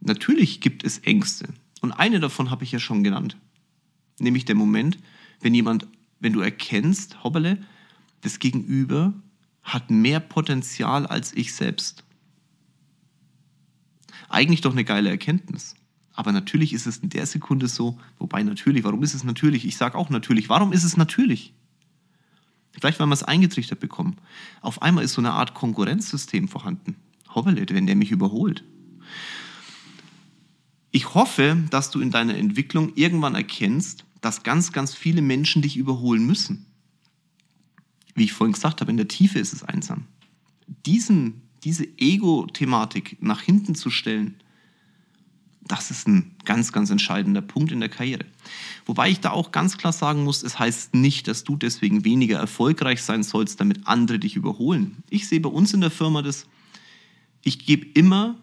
Natürlich 0.00 0.62
gibt 0.62 0.82
es 0.82 0.98
Ängste. 1.00 1.52
Und 1.82 1.92
eine 1.92 2.20
davon 2.20 2.50
habe 2.50 2.64
ich 2.64 2.72
ja 2.72 2.78
schon 2.78 3.04
genannt. 3.04 3.36
Nämlich 4.18 4.46
der 4.46 4.54
Moment, 4.54 4.98
wenn 5.40 5.54
jemand, 5.54 5.86
wenn 6.20 6.32
du 6.32 6.40
erkennst, 6.40 7.22
hoppele, 7.22 7.62
das 8.22 8.38
Gegenüber 8.38 9.12
hat 9.72 9.90
mehr 9.90 10.20
Potenzial 10.20 11.06
als 11.06 11.32
ich 11.32 11.54
selbst. 11.54 12.04
Eigentlich 14.28 14.60
doch 14.60 14.72
eine 14.72 14.84
geile 14.84 15.10
Erkenntnis. 15.10 15.74
Aber 16.12 16.32
natürlich 16.32 16.72
ist 16.72 16.86
es 16.86 16.98
in 16.98 17.08
der 17.08 17.26
Sekunde 17.26 17.66
so, 17.68 17.98
wobei 18.18 18.42
natürlich, 18.42 18.84
warum 18.84 19.02
ist 19.02 19.14
es 19.14 19.24
natürlich? 19.24 19.64
Ich 19.64 19.76
sage 19.76 19.96
auch 19.96 20.10
natürlich, 20.10 20.48
warum 20.48 20.72
ist 20.72 20.84
es 20.84 20.96
natürlich? 20.96 21.54
Vielleicht, 22.72 23.00
weil 23.00 23.06
wir 23.06 23.14
es 23.14 23.22
eingetrichtert 23.22 23.80
bekommen. 23.80 24.16
Auf 24.60 24.82
einmal 24.82 25.04
ist 25.04 25.14
so 25.14 25.20
eine 25.20 25.32
Art 25.32 25.54
Konkurrenzsystem 25.54 26.48
vorhanden. 26.48 26.96
Hoppele, 27.34 27.64
wenn 27.70 27.86
der 27.86 27.96
mich 27.96 28.10
überholt. 28.10 28.64
Ich 30.90 31.14
hoffe, 31.14 31.56
dass 31.70 31.90
du 31.90 32.00
in 32.00 32.10
deiner 32.10 32.36
Entwicklung 32.36 32.92
irgendwann 32.96 33.34
erkennst, 33.34 34.04
dass 34.20 34.42
ganz, 34.42 34.72
ganz 34.72 34.94
viele 34.94 35.22
Menschen 35.22 35.62
dich 35.62 35.76
überholen 35.76 36.26
müssen. 36.26 36.66
Wie 38.14 38.24
ich 38.24 38.32
vorhin 38.32 38.52
gesagt 38.52 38.80
habe, 38.80 38.90
in 38.90 38.96
der 38.96 39.08
Tiefe 39.08 39.38
ist 39.38 39.52
es 39.52 39.62
einsam. 39.62 40.04
Diesen, 40.86 41.42
diese 41.64 41.84
Ego-Thematik 41.98 43.18
nach 43.20 43.42
hinten 43.42 43.74
zu 43.74 43.90
stellen, 43.90 44.36
das 45.70 45.90
ist 45.90 46.08
ein 46.08 46.34
ganz, 46.44 46.72
ganz 46.72 46.90
entscheidender 46.90 47.42
Punkt 47.42 47.70
in 47.70 47.80
der 47.80 47.88
Karriere. 47.88 48.24
Wobei 48.86 49.10
ich 49.10 49.20
da 49.20 49.30
auch 49.30 49.52
ganz 49.52 49.78
klar 49.78 49.92
sagen 49.92 50.24
muss, 50.24 50.42
es 50.42 50.58
heißt 50.58 50.94
nicht, 50.94 51.28
dass 51.28 51.44
du 51.44 51.56
deswegen 51.56 52.04
weniger 52.04 52.38
erfolgreich 52.38 53.02
sein 53.02 53.22
sollst, 53.22 53.60
damit 53.60 53.86
andere 53.86 54.18
dich 54.18 54.34
überholen. 54.34 54.96
Ich 55.10 55.28
sehe 55.28 55.40
bei 55.40 55.48
uns 55.48 55.72
in 55.72 55.80
der 55.80 55.90
Firma 55.90 56.22
das, 56.22 56.46
ich 57.42 57.64
gebe 57.64 57.86
immer 57.94 58.36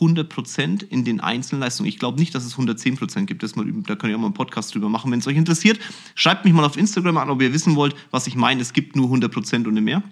100% 0.00 0.88
in 0.88 1.04
den 1.04 1.20
Einzelleistungen. 1.20 1.88
Ich 1.88 1.98
glaube 1.98 2.18
nicht, 2.18 2.34
dass 2.34 2.44
es 2.44 2.56
110% 2.56 3.26
gibt. 3.26 3.42
Das 3.42 3.56
mal, 3.56 3.66
da 3.86 3.96
kann 3.96 4.10
ich 4.10 4.16
auch 4.16 4.20
mal 4.20 4.26
einen 4.26 4.34
Podcast 4.34 4.74
drüber 4.74 4.88
machen. 4.88 5.10
Wenn 5.10 5.18
es 5.18 5.26
euch 5.26 5.36
interessiert, 5.36 5.78
schreibt 6.14 6.44
mich 6.44 6.54
mal 6.54 6.64
auf 6.64 6.76
Instagram 6.76 7.16
an, 7.18 7.30
ob 7.30 7.42
ihr 7.42 7.52
wissen 7.52 7.76
wollt, 7.76 7.94
was 8.10 8.26
ich 8.26 8.34
meine. 8.34 8.60
Es 8.60 8.72
gibt 8.72 8.96
nur 8.96 9.08
100% 9.08 9.66
und 9.66 9.74
mehr. 9.82 10.02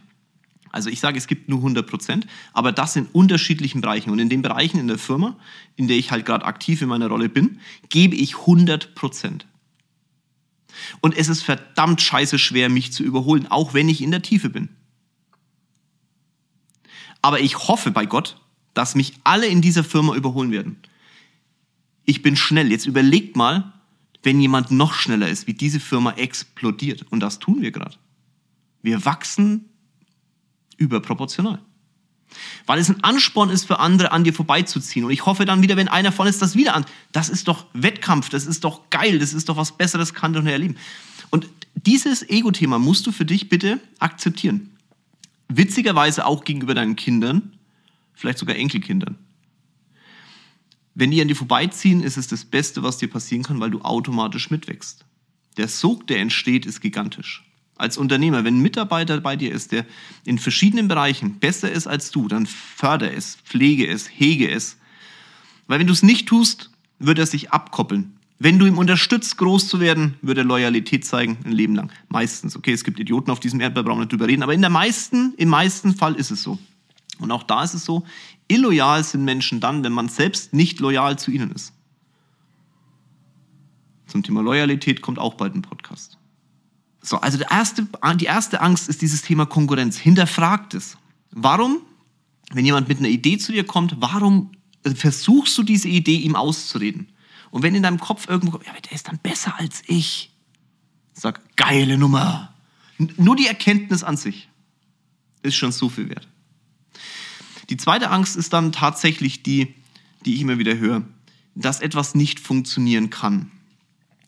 Also 0.72 0.88
ich 0.88 1.00
sage, 1.00 1.18
es 1.18 1.26
gibt 1.26 1.50
nur 1.50 1.58
100 1.58 1.86
Prozent, 1.86 2.26
aber 2.54 2.72
das 2.72 2.96
in 2.96 3.06
unterschiedlichen 3.06 3.82
Bereichen. 3.82 4.10
Und 4.10 4.18
in 4.18 4.30
den 4.30 4.40
Bereichen 4.40 4.80
in 4.80 4.88
der 4.88 4.98
Firma, 4.98 5.36
in 5.76 5.86
der 5.86 5.98
ich 5.98 6.10
halt 6.10 6.24
gerade 6.24 6.46
aktiv 6.46 6.80
in 6.80 6.88
meiner 6.88 7.08
Rolle 7.08 7.28
bin, 7.28 7.60
gebe 7.90 8.16
ich 8.16 8.38
100 8.38 8.94
Prozent. 8.94 9.46
Und 11.02 11.16
es 11.16 11.28
ist 11.28 11.42
verdammt 11.42 12.00
scheiße 12.00 12.38
schwer, 12.38 12.70
mich 12.70 12.92
zu 12.92 13.02
überholen, 13.02 13.46
auch 13.48 13.74
wenn 13.74 13.90
ich 13.90 14.00
in 14.00 14.10
der 14.10 14.22
Tiefe 14.22 14.48
bin. 14.48 14.70
Aber 17.20 17.40
ich 17.40 17.68
hoffe 17.68 17.90
bei 17.90 18.06
Gott, 18.06 18.40
dass 18.74 18.94
mich 18.94 19.14
alle 19.24 19.46
in 19.46 19.60
dieser 19.60 19.84
Firma 19.84 20.14
überholen 20.14 20.50
werden. 20.50 20.76
Ich 22.04 22.22
bin 22.22 22.36
schnell. 22.36 22.70
Jetzt 22.70 22.86
überlegt 22.86 23.36
mal, 23.36 23.72
wenn 24.22 24.40
jemand 24.40 24.70
noch 24.70 24.94
schneller 24.94 25.28
ist, 25.28 25.46
wie 25.46 25.54
diese 25.54 25.80
Firma 25.80 26.12
explodiert. 26.12 27.04
Und 27.10 27.20
das 27.20 27.38
tun 27.38 27.60
wir 27.60 27.70
gerade. 27.70 27.96
Wir 28.82 29.04
wachsen 29.04 29.68
überproportional. 30.76 31.60
Weil 32.66 32.78
es 32.78 32.88
ein 32.88 33.04
Ansporn 33.04 33.50
ist 33.50 33.66
für 33.66 33.78
andere, 33.78 34.12
an 34.12 34.24
dir 34.24 34.32
vorbeizuziehen. 34.32 35.04
Und 35.04 35.12
ich 35.12 35.26
hoffe 35.26 35.44
dann 35.44 35.62
wieder, 35.62 35.76
wenn 35.76 35.88
einer 35.88 36.12
von 36.12 36.26
ist, 36.26 36.40
das 36.40 36.56
wieder 36.56 36.74
an. 36.74 36.86
Das 37.12 37.28
ist 37.28 37.46
doch 37.46 37.66
Wettkampf, 37.74 38.30
das 38.30 38.46
ist 38.46 38.64
doch 38.64 38.88
geil, 38.90 39.18
das 39.18 39.34
ist 39.34 39.48
doch 39.48 39.56
was 39.56 39.76
Besseres, 39.76 40.14
kann 40.14 40.32
doch 40.32 40.42
nicht 40.42 40.52
erleben. 40.52 40.76
Und 41.30 41.48
dieses 41.74 42.28
Ego-Thema 42.28 42.78
musst 42.78 43.06
du 43.06 43.12
für 43.12 43.24
dich 43.24 43.48
bitte 43.48 43.80
akzeptieren. 43.98 44.70
Witzigerweise 45.48 46.24
auch 46.24 46.44
gegenüber 46.44 46.74
deinen 46.74 46.96
Kindern, 46.96 47.52
vielleicht 48.14 48.38
sogar 48.38 48.56
Enkelkindern. 48.56 49.18
Wenn 50.94 51.10
die 51.10 51.22
an 51.22 51.28
dir 51.28 51.36
vorbeiziehen, 51.36 52.02
ist 52.02 52.16
es 52.16 52.28
das 52.28 52.44
Beste, 52.44 52.82
was 52.82 52.98
dir 52.98 53.08
passieren 53.08 53.42
kann, 53.42 53.60
weil 53.60 53.70
du 53.70 53.80
automatisch 53.80 54.50
mitwächst. 54.50 55.04
Der 55.56 55.68
Sog, 55.68 56.06
der 56.06 56.18
entsteht, 56.18 56.66
ist 56.66 56.80
gigantisch 56.80 57.44
als 57.82 57.98
Unternehmer, 57.98 58.44
wenn 58.44 58.58
ein 58.58 58.62
Mitarbeiter 58.62 59.20
bei 59.20 59.36
dir 59.36 59.52
ist, 59.52 59.72
der 59.72 59.84
in 60.24 60.38
verschiedenen 60.38 60.88
Bereichen 60.88 61.40
besser 61.40 61.70
ist 61.70 61.86
als 61.86 62.12
du, 62.12 62.28
dann 62.28 62.46
förder 62.46 63.12
es, 63.12 63.36
pflege 63.44 63.88
es, 63.88 64.08
hege 64.08 64.48
es. 64.48 64.76
Weil 65.66 65.80
wenn 65.80 65.88
du 65.88 65.92
es 65.92 66.02
nicht 66.02 66.28
tust, 66.28 66.70
wird 67.00 67.18
er 67.18 67.26
sich 67.26 67.50
abkoppeln. 67.50 68.16
Wenn 68.38 68.58
du 68.58 68.66
ihm 68.66 68.78
unterstützt, 68.78 69.36
groß 69.36 69.68
zu 69.68 69.80
werden, 69.80 70.14
wird 70.22 70.38
er 70.38 70.44
Loyalität 70.44 71.04
zeigen, 71.04 71.38
ein 71.44 71.52
Leben 71.52 71.74
lang. 71.74 71.92
Meistens. 72.08 72.56
Okay, 72.56 72.72
es 72.72 72.84
gibt 72.84 72.98
Idioten 72.98 73.30
auf 73.30 73.40
diesem 73.40 73.60
Erdball, 73.60 73.84
brauchen 73.84 73.98
wir 73.98 74.02
nicht 74.02 74.12
drüber 74.12 74.28
reden, 74.28 74.42
aber 74.42 74.54
in 74.54 74.60
der 74.60 74.70
meisten, 74.70 75.34
im 75.36 75.48
meisten 75.48 75.94
Fall 75.94 76.14
ist 76.14 76.30
es 76.30 76.42
so. 76.42 76.58
Und 77.22 77.30
auch 77.30 77.42
da 77.42 77.62
ist 77.62 77.74
es 77.74 77.84
so, 77.84 78.04
illoyal 78.48 79.02
sind 79.04 79.24
Menschen 79.24 79.60
dann, 79.60 79.84
wenn 79.84 79.92
man 79.92 80.08
selbst 80.08 80.52
nicht 80.52 80.80
loyal 80.80 81.18
zu 81.18 81.30
ihnen 81.30 81.52
ist. 81.52 81.72
Zum 84.06 84.22
Thema 84.22 84.42
Loyalität 84.42 85.00
kommt 85.00 85.18
auch 85.18 85.34
bald 85.34 85.54
ein 85.54 85.62
Podcast. 85.62 86.18
So, 87.00 87.16
also 87.16 87.38
die 87.38 87.44
erste, 87.50 87.88
die 88.16 88.26
erste 88.26 88.60
Angst 88.60 88.88
ist 88.88 89.02
dieses 89.02 89.22
Thema 89.22 89.46
Konkurrenz. 89.46 89.96
Hinterfragt 89.96 90.74
es. 90.74 90.96
Warum, 91.30 91.78
wenn 92.52 92.64
jemand 92.64 92.88
mit 92.88 92.98
einer 92.98 93.08
Idee 93.08 93.38
zu 93.38 93.52
dir 93.52 93.64
kommt, 93.64 93.96
warum 94.00 94.52
versuchst 94.94 95.56
du 95.56 95.62
diese 95.62 95.88
Idee 95.88 96.16
ihm 96.16 96.36
auszureden? 96.36 97.08
Und 97.50 97.62
wenn 97.62 97.74
in 97.74 97.82
deinem 97.82 97.98
Kopf 97.98 98.28
irgendwo, 98.28 98.58
ja, 98.58 98.72
der 98.84 98.92
ist 98.92 99.08
dann 99.08 99.18
besser 99.18 99.58
als 99.58 99.82
ich, 99.86 100.32
sag, 101.12 101.56
geile 101.56 101.98
Nummer. 101.98 102.54
Nur 103.16 103.36
die 103.36 103.46
Erkenntnis 103.46 104.02
an 104.04 104.16
sich 104.16 104.48
ist 105.42 105.56
schon 105.56 105.72
so 105.72 105.88
viel 105.88 106.08
wert. 106.08 106.28
Die 107.72 107.78
zweite 107.78 108.10
Angst 108.10 108.36
ist 108.36 108.52
dann 108.52 108.70
tatsächlich 108.70 109.42
die, 109.42 109.74
die 110.26 110.34
ich 110.34 110.42
immer 110.42 110.58
wieder 110.58 110.76
höre, 110.76 111.02
dass 111.54 111.80
etwas 111.80 112.14
nicht 112.14 112.38
funktionieren 112.38 113.10
kann 113.10 113.50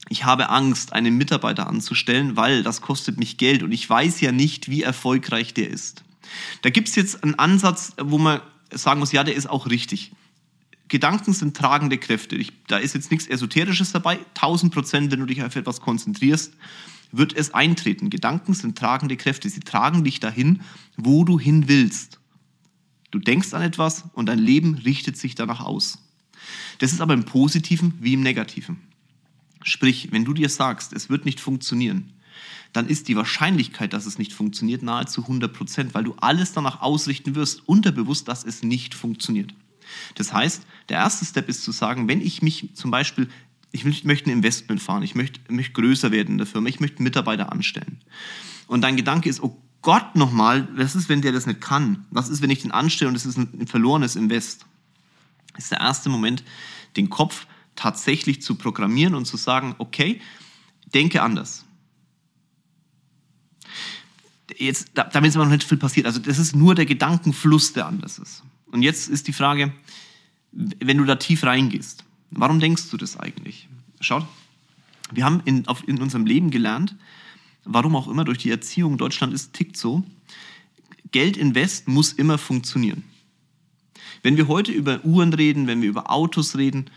ich 0.09 0.25
habe 0.25 0.51
Angst, 0.51 0.93
einen 0.93 1.17
Mitarbeiter 1.17 1.67
anzustellen, 1.67 2.37
weil 2.37 2.63
das 2.63 2.81
kostet 2.81 3.19
mich 3.19 3.37
Geld 3.37 3.63
und 3.63 3.73
ich 3.73 3.89
weiß 3.89 4.21
ja 4.21 4.33
nicht, 4.33 4.69
wie 4.69 4.83
erfolgreich 4.83 5.55
der 5.55 5.71
ist. 5.71 6.05
Da 6.63 6.71
gibt 6.71 6.89
es 6.89 6.95
jetzt 6.95 7.23
einen 7.23 7.37
Ansatz, 7.37 7.93
wo 8.01 8.19
man 8.19 8.41
sagen 8.71 9.01
muss, 9.01 9.13
ja, 9.13 9.25
der 9.25 9.35
ist 9.35 9.49
auch 9.49 9.67
richtig. 9.67 10.13
Gedanken 10.89 11.33
sind 11.33 11.57
tragende 11.57 11.97
Kräfte. 11.97 12.37
Ich, 12.37 12.53
da 12.67 12.77
ist 12.77 12.95
jetzt 12.95 13.11
nichts 13.11 13.27
Esoterisches 13.27 13.93
dabei. 13.93 14.19
1000 14.35 14.73
Prozent, 14.73 15.13
wenn 15.13 15.21
du 15.21 15.27
dich 15.27 15.43
auf 15.43 15.57
etwas 15.57 15.81
konzentrierst, 15.81 16.53
wird 17.11 17.35
es 17.35 17.55
eintreten. 17.55 18.11
Gedanken 18.11 18.53
sind 18.53 18.77
tragende 18.77 19.17
Kräfte. 19.17 19.49
Sie 19.49 19.61
tragen 19.61 20.05
dich 20.05 20.21
dahin, 20.21 20.61
wo 20.97 21.25
du 21.25 21.41
hin 21.41 21.69
willst. 21.69 22.19
Du 23.15 23.21
denkst 23.21 23.55
an 23.55 23.63
etwas 23.63 24.07
und 24.15 24.27
dein 24.27 24.41
Leben 24.41 24.75
richtet 24.75 25.17
sich 25.17 25.37
danach 25.37 25.61
aus. 25.61 26.01
Das 26.81 26.93
ist 26.93 27.01
aber 27.01 27.15
im 27.15 27.23
Positiven 27.23 27.95
wie 28.01 28.15
im 28.15 28.23
Negativen. 28.25 28.81
Sprich, 29.63 30.09
wenn 30.11 30.25
du 30.25 30.35
dir 30.35 30.49
sagst, 30.49 30.93
es 30.93 31.09
wird 31.09 31.25
nicht 31.25 31.39
funktionieren, 31.39 32.13
dann 32.73 32.89
ist 32.89 33.07
die 33.07 33.15
Wahrscheinlichkeit, 33.15 33.93
dass 33.93 34.07
es 34.07 34.19
nicht 34.19 34.33
funktioniert, 34.33 34.83
nahezu 34.83 35.23
100 35.23 35.53
Prozent, 35.53 35.95
weil 35.95 36.03
du 36.03 36.15
alles 36.15 36.55
danach 36.55 36.83
ausrichten 36.83 37.37
wirst, 37.37 37.69
unterbewusst, 37.69 38.27
dass 38.27 38.43
es 38.43 38.65
nicht 38.65 38.97
funktioniert. 38.97 39.55
Das 40.17 40.33
heißt, 40.33 40.67
der 40.89 40.97
erste 40.97 41.25
Step 41.25 41.49
ist 41.49 41.63
zu 41.63 41.71
sagen, 41.71 42.09
wenn 42.09 42.21
ich 42.21 42.43
mich 42.43 42.71
zum 42.75 42.91
Beispiel, 42.91 43.29
ich 43.71 43.85
möchte 43.85 44.29
ein 44.29 44.33
Investment 44.33 44.83
fahren, 44.83 45.05
ich 45.05 45.15
möchte, 45.15 45.39
möchte 45.53 45.75
größer 45.75 46.11
werden 46.11 46.33
in 46.33 46.39
der 46.39 46.49
Firma, 46.49 46.69
ich 46.69 46.81
möchte 46.81 47.01
Mitarbeiter 47.01 47.53
anstellen. 47.53 48.01
Und 48.67 48.81
dein 48.81 48.97
Gedanke 48.97 49.29
ist, 49.29 49.41
oh 49.41 49.57
Gott 49.85 50.17
nochmal, 50.17 50.67
was 50.75 50.97
ist, 50.97 51.11
wenn 51.11 51.21
der 51.21 51.33
das 51.33 51.45
nicht 51.45 51.61
kann? 51.61 52.07
Was 52.11 52.31
ist, 52.31 52.41
wenn 52.41 52.49
ich 52.49 52.63
den 52.63 52.71
anstelle 52.71 53.11
und 53.11 53.17
es 53.17 53.27
ist 53.27 53.37
ein 53.37 53.67
verlorenes 53.67 54.17
Invest? 54.17 54.65
Das 55.53 55.65
ist 55.65 55.73
der 55.73 55.81
erste 55.81 56.09
Moment, 56.09 56.43
den 56.97 57.11
Kopf 57.11 57.47
tatsächlich 57.77 58.41
zu 58.41 58.55
programmieren 58.55 59.15
und 59.15 59.27
zu 59.27 59.37
sagen, 59.37 59.75
okay, 59.77 60.23
denke 60.95 61.23
anders. 61.23 61.67
Jetzt, 64.57 64.93
damit 64.95 65.29
ist 65.29 65.37
aber 65.37 65.45
noch 65.45 65.53
nicht 65.53 65.65
viel 65.65 65.77
passiert. 65.77 66.07
Also 66.07 66.19
das 66.19 66.39
ist 66.39 66.57
nur 66.57 66.75
der 66.75 66.87
Gedankenfluss, 66.87 67.75
der 67.75 67.87
anders 67.87 68.19
ist. 68.19 68.43
Und 68.69 68.81
jetzt 68.81 69.11
ist 69.11 69.29
die 69.29 69.35
Frage, 69.35 69.71
wenn 70.51 70.97
du 70.97 71.05
da 71.05 71.17
tief 71.17 71.45
reingehst, 71.45 72.05
warum 72.31 72.59
denkst 72.59 72.89
du 72.89 72.97
das 72.97 73.21
eigentlich? 73.21 73.69
Schaut, 74.01 74.27
wir 75.13 75.27
haben 75.27 75.43
in, 75.45 75.69
auf, 75.69 75.87
in 75.87 76.01
unserem 76.01 76.25
Leben 76.25 76.51
gelernt, 76.51 76.97
warum 77.65 77.97
auch 77.97 78.09
immer, 78.09 78.25
durch 78.25 78.39
die 78.39 78.51
Erziehung, 78.51 78.99
Deutschland 78.99 79.33
ist 79.33 79.53
tickt 79.53 79.77
so, 79.77 80.03
Geld 81.13 81.37
invest 81.37 81.89
muss 81.89 82.13
immer 82.13 82.39
funktionieren. 82.39 83.05
Wenn 84.23 84.37
wir 84.37 84.49
heute 84.49 84.73
über 84.73 85.05
Uhren 85.05 85.33
reden, 85.33 85.67
wenn 85.67 85.83
wir 85.83 85.89
über 85.89 86.11
Autos 86.11 86.57
reden 86.57 86.91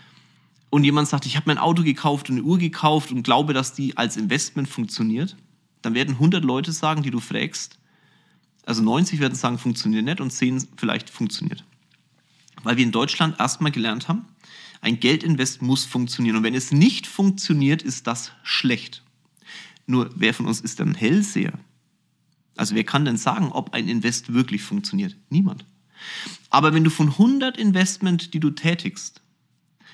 und 0.70 0.84
jemand 0.84 1.08
sagt, 1.08 1.26
ich 1.26 1.36
habe 1.36 1.50
mein 1.50 1.58
Auto 1.58 1.84
gekauft 1.84 2.30
und 2.30 2.38
eine 2.38 2.46
Uhr 2.46 2.58
gekauft 2.58 3.12
und 3.12 3.24
glaube, 3.24 3.54
dass 3.54 3.74
die 3.74 3.98
als 3.98 4.18
Investment 4.18 4.68
funktioniert, 4.68 5.36
dann 5.82 5.94
werden 5.94 6.16
100 6.16 6.44
Leute 6.44 6.72
sagen, 6.72 7.04
die 7.04 7.12
du 7.12 7.20
fragst, 7.20 7.78
also 8.66 8.84
90 8.84 9.20
werden 9.20 9.36
sagen, 9.36 9.58
funktioniert 9.58 10.04
nicht 10.04 10.20
und 10.20 10.32
10 10.32 10.68
vielleicht 10.76 11.10
funktioniert. 11.10 11.64
Weil 12.64 12.78
wir 12.78 12.84
in 12.84 12.92
Deutschland 12.92 13.40
erstmal 13.40 13.72
gelernt 13.72 14.08
haben, 14.08 14.26
ein 14.82 15.00
Geldinvest 15.00 15.62
muss 15.62 15.86
funktionieren. 15.86 16.38
Und 16.38 16.44
wenn 16.44 16.56
es 16.56 16.72
nicht 16.72 17.08
funktioniert, 17.08 17.82
ist 17.82 18.08
das 18.08 18.32
schlecht. 18.44 19.04
Nur 19.88 20.10
wer 20.16 20.34
von 20.34 20.46
uns 20.46 20.62
ist 20.62 20.80
denn 20.80 20.94
Hellseher? 20.94 21.54
Also 22.56 22.76
wer 22.76 22.84
kann 22.84 23.06
denn 23.06 23.18
sagen, 23.18 23.52
ob 23.52 23.74
ein 23.74 23.88
Invest 23.88 24.34
wirklich 24.34 24.62
funktioniert? 24.62 25.16
Niemand. 25.30 25.66
Aber 26.50 26.74
wenn 26.74 26.84
du 26.84 26.90
von 26.90 27.08
100 27.10 27.58
Investment, 27.58 28.34
die 28.34 28.40
du 28.40 28.52
tätigst, 28.52 29.22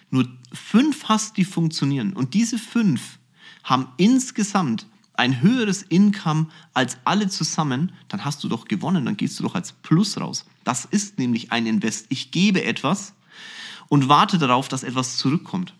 nur 0.09 0.27
fünf 0.51 1.05
hast, 1.05 1.38
die 1.38 1.45
funktionieren 1.45 2.13
und 2.13 2.33
diese 2.33 2.57
fünf 2.57 3.19
haben 3.63 3.88
insgesamt 3.97 4.88
ein 5.15 5.41
höheres 5.41 5.83
Income 5.83 6.47
als 6.73 6.97
alle 7.05 7.27
zusammen, 7.27 7.91
dann 8.07 8.25
hast 8.25 8.43
du 8.43 8.50
doch 8.50 8.65
gewonnen, 8.65 9.05
dann 9.05 9.17
gehst 9.17 9.39
du 9.39 9.43
doch 9.43 9.55
als 9.55 9.71
Plus 9.71 10.19
raus. 10.19 10.45
Das 10.63 10.85
ist 10.85 11.19
nämlich 11.19 11.51
ein 11.51 11.65
Invest. 11.65 12.07
Ich 12.09 12.31
gebe 12.31 12.63
etwas 12.63 13.13
und 13.89 14.09
warte 14.09 14.38
darauf, 14.38 14.67
dass 14.67 14.83
etwas 14.83 15.17
zurückkommt. 15.17 15.73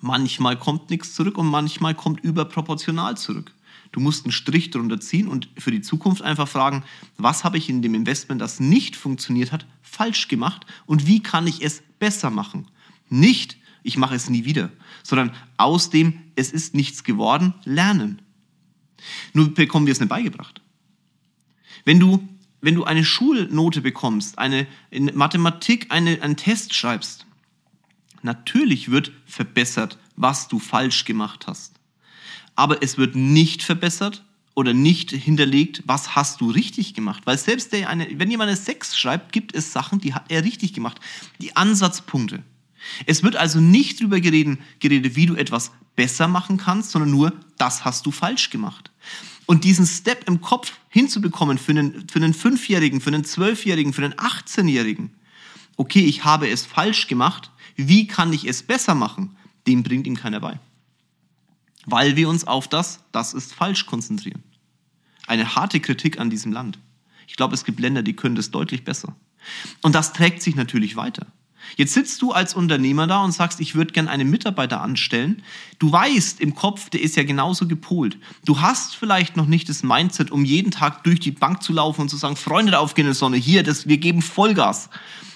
Manchmal 0.00 0.58
kommt 0.58 0.90
nichts 0.90 1.14
zurück 1.14 1.36
und 1.36 1.46
manchmal 1.46 1.94
kommt 1.94 2.20
überproportional 2.20 3.16
zurück. 3.16 3.52
Du 3.92 4.00
musst 4.00 4.24
einen 4.24 4.32
Strich 4.32 4.70
drunter 4.70 5.00
ziehen 5.00 5.28
und 5.28 5.48
für 5.58 5.70
die 5.70 5.80
Zukunft 5.82 6.22
einfach 6.22 6.48
fragen, 6.48 6.84
was 7.18 7.44
habe 7.44 7.58
ich 7.58 7.68
in 7.68 7.82
dem 7.82 7.94
Investment, 7.94 8.40
das 8.40 8.60
nicht 8.60 8.96
funktioniert 8.96 9.52
hat, 9.52 9.66
falsch 9.82 10.28
gemacht 10.28 10.64
und 10.86 11.06
wie 11.06 11.22
kann 11.22 11.46
ich 11.46 11.62
es 11.62 11.82
besser 11.98 12.30
machen? 12.30 12.68
Nicht, 13.08 13.56
ich 13.82 13.96
mache 13.96 14.14
es 14.14 14.30
nie 14.30 14.44
wieder, 14.44 14.70
sondern 15.02 15.32
aus 15.56 15.90
dem, 15.90 16.20
es 16.36 16.52
ist 16.52 16.74
nichts 16.74 17.02
geworden, 17.02 17.54
lernen. 17.64 18.22
Nur 19.32 19.52
bekommen 19.52 19.86
wir 19.86 19.92
es 19.92 20.00
nicht 20.00 20.08
beigebracht. 20.08 20.62
Wenn 21.84 21.98
du, 21.98 22.26
wenn 22.60 22.74
du 22.74 22.84
eine 22.84 23.04
Schulnote 23.04 23.80
bekommst, 23.80 24.38
eine, 24.38 24.66
in 24.90 25.10
Mathematik 25.14 25.90
eine, 25.90 26.22
einen 26.22 26.36
Test 26.36 26.74
schreibst, 26.74 27.26
natürlich 28.22 28.90
wird 28.90 29.12
verbessert, 29.26 29.98
was 30.16 30.48
du 30.48 30.58
falsch 30.58 31.04
gemacht 31.04 31.46
hast 31.46 31.80
aber 32.60 32.82
es 32.82 32.98
wird 32.98 33.16
nicht 33.16 33.62
verbessert 33.62 34.22
oder 34.54 34.74
nicht 34.74 35.12
hinterlegt, 35.12 35.82
was 35.86 36.14
hast 36.14 36.42
du 36.42 36.50
richtig 36.50 36.92
gemacht. 36.92 37.22
Weil 37.24 37.38
selbst 37.38 37.72
der 37.72 37.88
eine, 37.88 38.06
wenn 38.18 38.30
jemand 38.30 38.48
eine 38.48 38.56
6 38.56 38.98
schreibt, 38.98 39.32
gibt 39.32 39.54
es 39.54 39.72
Sachen, 39.72 39.98
die 39.98 40.12
hat 40.12 40.26
er 40.28 40.44
richtig 40.44 40.74
gemacht. 40.74 41.00
Die 41.40 41.56
Ansatzpunkte. 41.56 42.42
Es 43.06 43.22
wird 43.22 43.36
also 43.36 43.60
nicht 43.60 44.00
darüber 44.00 44.20
geredet, 44.20 44.58
geredet, 44.78 45.16
wie 45.16 45.24
du 45.24 45.36
etwas 45.36 45.72
besser 45.96 46.28
machen 46.28 46.58
kannst, 46.58 46.90
sondern 46.90 47.10
nur, 47.10 47.32
das 47.56 47.86
hast 47.86 48.04
du 48.04 48.10
falsch 48.10 48.50
gemacht. 48.50 48.90
Und 49.46 49.64
diesen 49.64 49.86
Step 49.86 50.28
im 50.28 50.42
Kopf 50.42 50.74
hinzubekommen 50.90 51.56
für 51.56 51.72
einen, 51.72 52.08
für 52.10 52.18
einen 52.18 52.34
Fünfjährigen, 52.34 53.00
für 53.00 53.08
einen 53.08 53.24
Zwölfjährigen, 53.24 53.94
für 53.94 54.04
einen 54.04 54.14
18-Jährigen, 54.14 55.14
okay, 55.78 56.04
ich 56.04 56.24
habe 56.24 56.50
es 56.50 56.66
falsch 56.66 57.06
gemacht, 57.06 57.50
wie 57.88 58.06
kann 58.06 58.32
ich 58.32 58.46
es 58.46 58.62
besser 58.62 58.94
machen, 58.94 59.36
dem 59.66 59.82
bringt 59.82 60.06
ihm 60.06 60.16
keiner 60.16 60.40
bei 60.40 60.58
weil 61.86 62.16
wir 62.16 62.28
uns 62.28 62.46
auf 62.46 62.68
das, 62.68 63.00
das 63.12 63.34
ist 63.34 63.54
falsch 63.54 63.86
konzentrieren. 63.86 64.42
Eine 65.26 65.54
harte 65.54 65.80
Kritik 65.80 66.18
an 66.18 66.30
diesem 66.30 66.52
Land. 66.52 66.78
Ich 67.26 67.36
glaube, 67.36 67.54
es 67.54 67.64
gibt 67.64 67.80
Länder, 67.80 68.02
die 68.02 68.16
können 68.16 68.34
das 68.34 68.50
deutlich 68.50 68.84
besser. 68.84 69.14
Und 69.82 69.94
das 69.94 70.12
trägt 70.12 70.42
sich 70.42 70.56
natürlich 70.56 70.96
weiter. 70.96 71.26
Jetzt 71.76 71.94
sitzt 71.94 72.20
du 72.22 72.32
als 72.32 72.54
Unternehmer 72.54 73.06
da 73.06 73.22
und 73.24 73.32
sagst, 73.32 73.60
ich 73.60 73.74
würde 73.74 73.92
gerne 73.92 74.10
einen 74.10 74.30
Mitarbeiter 74.30 74.80
anstellen. 74.80 75.42
Du 75.78 75.90
weißt 75.90 76.40
im 76.40 76.54
Kopf, 76.54 76.90
der 76.90 77.02
ist 77.02 77.16
ja 77.16 77.22
genauso 77.22 77.66
gepolt. 77.66 78.18
Du 78.44 78.60
hast 78.60 78.96
vielleicht 78.96 79.36
noch 79.36 79.46
nicht 79.46 79.68
das 79.68 79.82
Mindset, 79.82 80.30
um 80.30 80.44
jeden 80.44 80.70
Tag 80.70 81.04
durch 81.04 81.20
die 81.20 81.30
Bank 81.30 81.62
zu 81.62 81.72
laufen 81.72 82.02
und 82.02 82.08
zu 82.08 82.16
sagen, 82.16 82.36
Freunde 82.36 82.72
der 82.72 83.14
Sonne, 83.14 83.36
hier, 83.36 83.62
das, 83.62 83.86
wir 83.86 83.98
geben 83.98 84.22
Vollgas. 84.22 84.90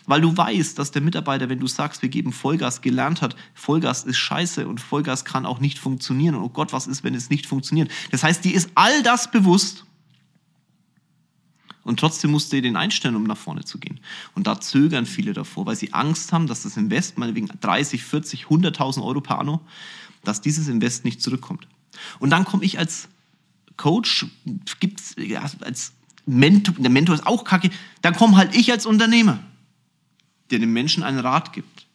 Weil 0.07 0.21
du 0.21 0.37
weißt, 0.37 0.79
dass 0.79 0.91
der 0.91 1.01
Mitarbeiter, 1.01 1.49
wenn 1.49 1.61
du 1.61 1.67
sagst, 1.67 2.03
wir 2.03 2.11
geben 2.11 2.33
Vollgas, 2.33 2.83
gelernt 2.83 3.23
hat, 3.23 3.37
Vollgas 3.55 4.05
ist 4.05 4.19
scheiße 4.19 4.69
und 4.69 4.81
Vollgas 4.81 5.25
kann 5.25 5.47
auch 5.47 5.61
nicht 5.61 5.79
funktionieren. 5.79 6.35
Und 6.35 6.43
oh 6.43 6.49
Gott, 6.51 6.73
was 6.73 6.87
ist, 6.87 7.05
wenn 7.05 7.15
es 7.15 7.31
nicht 7.31 7.47
funktioniert? 7.47 7.91
Das 8.11 8.23
heißt, 8.23 8.45
dir 8.45 8.55
ist 8.55 8.71
all 8.75 9.03
das 9.03 9.31
bewusst. 9.31 9.85
Und 11.85 12.01
trotzdem 12.01 12.31
musst 12.31 12.53
du 12.53 12.61
den 12.61 12.77
einstellen, 12.77 13.15
um 13.15 13.25
nach 13.25 13.37
vorne 13.37 13.65
zu 13.65 13.79
gehen. 13.79 14.01
Und 14.35 14.47
da 14.47 14.61
zögern 14.61 15.07
viele 15.07 15.33
davor, 15.35 15.67
weil 15.67 15.77
sie 15.77 15.93
Angst 15.93 16.33
haben, 16.33 16.47
dass 16.47 16.63
das 16.63 16.77
Invest, 16.77 17.19
meinetwegen 17.19 17.49
30, 17.61 18.03
40, 18.03 18.47
100.000 18.47 19.05
Euro 19.05 19.21
per 19.21 19.39
Anno, 19.39 19.61
dass 20.25 20.41
dieses 20.41 20.69
Invest 20.69 21.05
nicht 21.05 21.21
zurückkommt. 21.21 21.69
Und 22.19 22.31
dann 22.31 22.45
komme 22.45 22.65
ich 22.65 22.79
als 22.79 23.09
Coach, 23.77 24.27
gibt's, 24.81 25.15
ja, 25.19 25.45
als 25.61 25.93
Mentor, 26.27 26.75
der 26.79 26.91
Mentor 26.91 27.15
ist 27.15 27.27
auch 27.27 27.45
kacke, 27.45 27.71
dann 28.01 28.15
komme 28.15 28.37
halt 28.37 28.57
ich 28.57 28.73
als 28.73 28.87
Unternehmer 28.87 29.41
der 30.51 30.59
dem 30.59 30.73
Menschen 30.73 31.03
einen 31.03 31.19
Rat 31.19 31.53
gibt. 31.53 31.87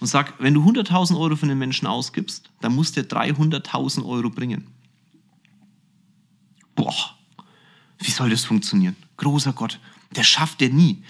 Und 0.00 0.08
sagt, 0.08 0.42
wenn 0.42 0.54
du 0.54 0.68
100.000 0.68 1.18
Euro 1.18 1.36
für 1.36 1.46
den 1.46 1.58
Menschen 1.58 1.86
ausgibst, 1.86 2.50
dann 2.60 2.74
muss 2.74 2.92
der 2.92 3.08
300.000 3.08 4.04
Euro 4.04 4.30
bringen. 4.30 4.66
Boah, 6.74 6.94
wie 8.02 8.10
soll 8.10 8.30
das 8.30 8.44
funktionieren? 8.44 8.96
Großer 9.16 9.52
Gott, 9.52 9.80
der 10.16 10.24
schafft 10.24 10.60
der 10.60 10.70
nie. 10.70 11.02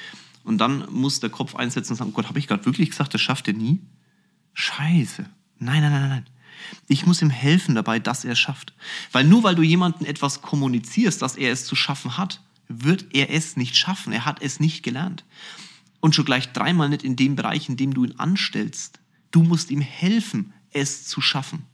Und 0.44 0.58
dann 0.58 0.90
muss 0.92 1.20
der 1.20 1.30
Kopf 1.30 1.54
einsetzen 1.54 1.92
und 1.92 1.96
sagen, 1.98 2.10
oh 2.10 2.14
Gott, 2.14 2.28
habe 2.28 2.38
ich 2.38 2.46
gerade 2.46 2.64
wirklich 2.66 2.90
gesagt, 2.90 3.14
das 3.14 3.20
schafft 3.20 3.48
er 3.48 3.54
nie? 3.54 3.80
Scheiße. 4.54 5.24
Nein, 5.58 5.82
nein, 5.82 5.92
nein, 5.92 6.08
nein. 6.08 6.26
Ich 6.88 7.06
muss 7.06 7.22
ihm 7.22 7.30
helfen 7.30 7.74
dabei, 7.74 7.98
dass 7.98 8.24
er 8.24 8.32
es 8.32 8.38
schafft. 8.38 8.72
Weil 9.12 9.24
nur 9.24 9.42
weil 9.42 9.54
du 9.54 9.62
jemandem 9.62 10.06
etwas 10.06 10.42
kommunizierst, 10.42 11.22
dass 11.22 11.36
er 11.36 11.52
es 11.52 11.64
zu 11.64 11.74
schaffen 11.74 12.18
hat, 12.18 12.40
wird 12.68 13.06
er 13.14 13.30
es 13.30 13.56
nicht 13.56 13.76
schaffen. 13.76 14.12
Er 14.12 14.24
hat 14.24 14.42
es 14.42 14.60
nicht 14.60 14.82
gelernt. 14.82 15.24
Und 16.00 16.14
schon 16.14 16.24
gleich 16.24 16.52
dreimal 16.52 16.88
nicht 16.88 17.04
in 17.04 17.16
dem 17.16 17.36
Bereich, 17.36 17.68
in 17.68 17.76
dem 17.76 17.94
du 17.94 18.04
ihn 18.04 18.18
anstellst. 18.18 18.98
Du 19.30 19.42
musst 19.42 19.70
ihm 19.70 19.80
helfen, 19.80 20.52
es 20.70 21.06
zu 21.06 21.20
schaffen. 21.20 21.64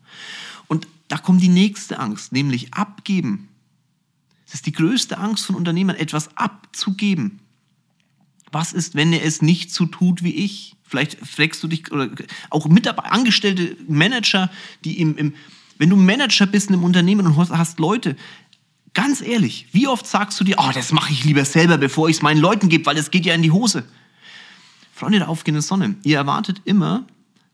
Und 0.67 0.87
da 1.09 1.17
kommt 1.17 1.43
die 1.43 1.49
nächste 1.49 1.99
Angst, 1.99 2.33
nämlich 2.33 2.75
abgeben. 2.75 3.48
Das 4.49 4.57
ist 4.57 4.67
die 4.67 4.73
größte 4.73 5.19
Angst 5.19 5.47
von 5.47 5.55
Unternehmern, 5.55 5.97
etwas 5.97 6.37
abzugeben. 6.37 7.41
Was 8.51 8.73
ist, 8.73 8.95
wenn 8.95 9.13
er 9.13 9.25
es 9.25 9.43
nicht 9.43 9.73
so 9.73 9.87
tut 9.87 10.23
wie 10.23 10.35
ich? 10.35 10.75
Vielleicht 10.85 11.19
fragst 11.27 11.63
du 11.63 11.69
dich, 11.69 11.93
oder 11.93 12.11
auch 12.49 12.67
Mitarbeiter, 12.67 13.13
Angestellte, 13.13 13.77
Manager, 13.87 14.51
die 14.85 15.01
im, 15.01 15.17
im, 15.19 15.35
wenn 15.77 15.91
du 15.91 15.97
Manager 15.97 16.47
bist 16.47 16.71
in 16.71 16.77
einem 16.77 16.85
Unternehmen 16.85 17.27
und 17.27 17.37
hast 17.51 17.79
Leute, 17.79 18.17
Ganz 18.95 19.21
ehrlich, 19.21 19.69
wie 19.71 19.87
oft 19.87 20.07
sagst 20.07 20.41
du 20.41 20.45
dir, 20.45 20.57
oh, 20.59 20.71
das 20.75 20.91
mache 20.91 21.13
ich 21.13 21.25
lieber 21.25 21.45
selber, 21.45 21.79
bevor 21.79 22.09
ich 22.09 22.17
es 22.17 22.23
meinen 22.23 22.41
Leuten 22.41 22.69
gebe, 22.69 22.85
weil 22.87 22.97
es 22.97 23.13
geht 23.13 23.27
ja 23.27 23.35
in 23.35 23.43
die 23.43 23.53
Hose. 23.53 23.85
Freunde 24.93 25.19
der 25.19 25.29
aufgehenden 25.29 25.63
Sonne, 25.63 25.95
ihr 26.03 26.17
erwartet 26.17 26.63
immer, 26.65 27.07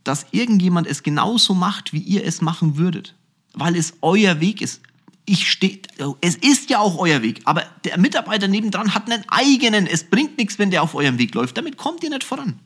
dass 0.04 0.26
irgendjemand 0.30 0.86
es 0.86 1.02
genauso 1.02 1.52
macht, 1.52 1.92
wie 1.92 1.98
ihr 1.98 2.24
es 2.24 2.40
machen 2.40 2.78
würdet, 2.78 3.14
weil 3.52 3.76
es 3.76 3.92
euer 4.00 4.40
Weg 4.40 4.62
ist. 4.62 4.80
Ich 5.26 5.50
stehe, 5.50 5.80
es 6.20 6.36
ist 6.36 6.68
ja 6.68 6.80
auch 6.80 6.98
euer 6.98 7.22
Weg, 7.22 7.40
aber 7.44 7.64
der 7.84 7.98
Mitarbeiter 7.98 8.46
nebendran 8.46 8.94
hat 8.94 9.10
einen 9.10 9.24
eigenen. 9.28 9.86
Es 9.86 10.04
bringt 10.04 10.36
nichts, 10.36 10.58
wenn 10.58 10.70
der 10.70 10.82
auf 10.82 10.94
eurem 10.94 11.18
Weg 11.18 11.34
läuft. 11.34 11.56
Damit 11.56 11.78
kommt 11.78 12.02
ihr 12.04 12.10
nicht 12.10 12.24
voran. 12.24 12.60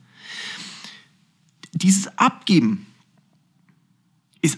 Dieses 1.73 2.17
Abgeben, 2.17 2.85
ist 4.41 4.57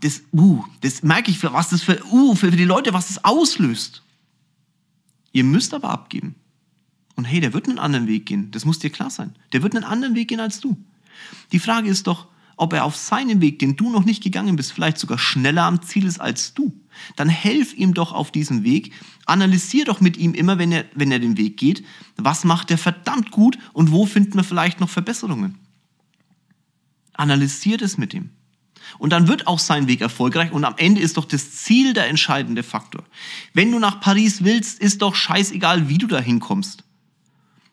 das, 0.00 0.22
uh, 0.32 0.64
das 0.82 1.02
merke 1.02 1.30
ich, 1.30 1.38
für 1.38 1.52
was 1.52 1.70
das 1.70 1.82
für, 1.82 2.04
uh, 2.12 2.34
für 2.34 2.50
die 2.50 2.64
Leute, 2.64 2.92
was 2.92 3.08
das 3.08 3.24
auslöst. 3.24 4.02
Ihr 5.32 5.44
müsst 5.44 5.74
aber 5.74 5.90
abgeben. 5.90 6.36
Und 7.16 7.24
hey, 7.24 7.40
der 7.40 7.52
wird 7.52 7.68
einen 7.68 7.78
anderen 7.78 8.06
Weg 8.06 8.26
gehen. 8.26 8.50
Das 8.50 8.64
muss 8.64 8.78
dir 8.78 8.90
klar 8.90 9.10
sein. 9.10 9.34
Der 9.52 9.62
wird 9.62 9.74
einen 9.74 9.84
anderen 9.84 10.14
Weg 10.14 10.28
gehen 10.28 10.40
als 10.40 10.60
du. 10.60 10.76
Die 11.52 11.58
Frage 11.58 11.88
ist 11.90 12.06
doch, 12.06 12.28
ob 12.60 12.74
er 12.74 12.84
auf 12.84 12.94
seinem 12.94 13.40
Weg, 13.40 13.58
den 13.58 13.74
du 13.76 13.90
noch 13.90 14.04
nicht 14.04 14.22
gegangen 14.22 14.54
bist, 14.54 14.72
vielleicht 14.72 14.98
sogar 14.98 15.18
schneller 15.18 15.62
am 15.62 15.80
Ziel 15.80 16.04
ist 16.04 16.20
als 16.20 16.52
du. 16.52 16.78
Dann 17.16 17.30
helf 17.30 17.72
ihm 17.72 17.94
doch 17.94 18.12
auf 18.12 18.30
diesem 18.30 18.64
Weg. 18.64 18.92
Analysier 19.24 19.86
doch 19.86 20.02
mit 20.02 20.18
ihm 20.18 20.34
immer, 20.34 20.58
wenn 20.58 20.70
er, 20.70 20.84
wenn 20.94 21.10
er 21.10 21.20
den 21.20 21.38
Weg 21.38 21.56
geht, 21.56 21.82
was 22.16 22.44
macht 22.44 22.70
er 22.70 22.76
verdammt 22.76 23.30
gut 23.30 23.58
und 23.72 23.92
wo 23.92 24.04
finden 24.04 24.34
wir 24.34 24.44
vielleicht 24.44 24.78
noch 24.78 24.90
Verbesserungen. 24.90 25.58
Analysiert 27.14 27.80
es 27.80 27.96
mit 27.96 28.12
ihm. 28.12 28.28
Und 28.98 29.10
dann 29.10 29.26
wird 29.26 29.46
auch 29.46 29.58
sein 29.58 29.88
Weg 29.88 30.02
erfolgreich 30.02 30.52
und 30.52 30.64
am 30.66 30.74
Ende 30.76 31.00
ist 31.00 31.16
doch 31.16 31.24
das 31.24 31.52
Ziel 31.52 31.94
der 31.94 32.08
entscheidende 32.08 32.62
Faktor. 32.62 33.04
Wenn 33.54 33.72
du 33.72 33.78
nach 33.78 34.00
Paris 34.00 34.44
willst, 34.44 34.80
ist 34.80 35.00
doch 35.00 35.14
scheißegal, 35.14 35.88
wie 35.88 35.98
du 35.98 36.06
da 36.06 36.20
hinkommst. 36.20 36.84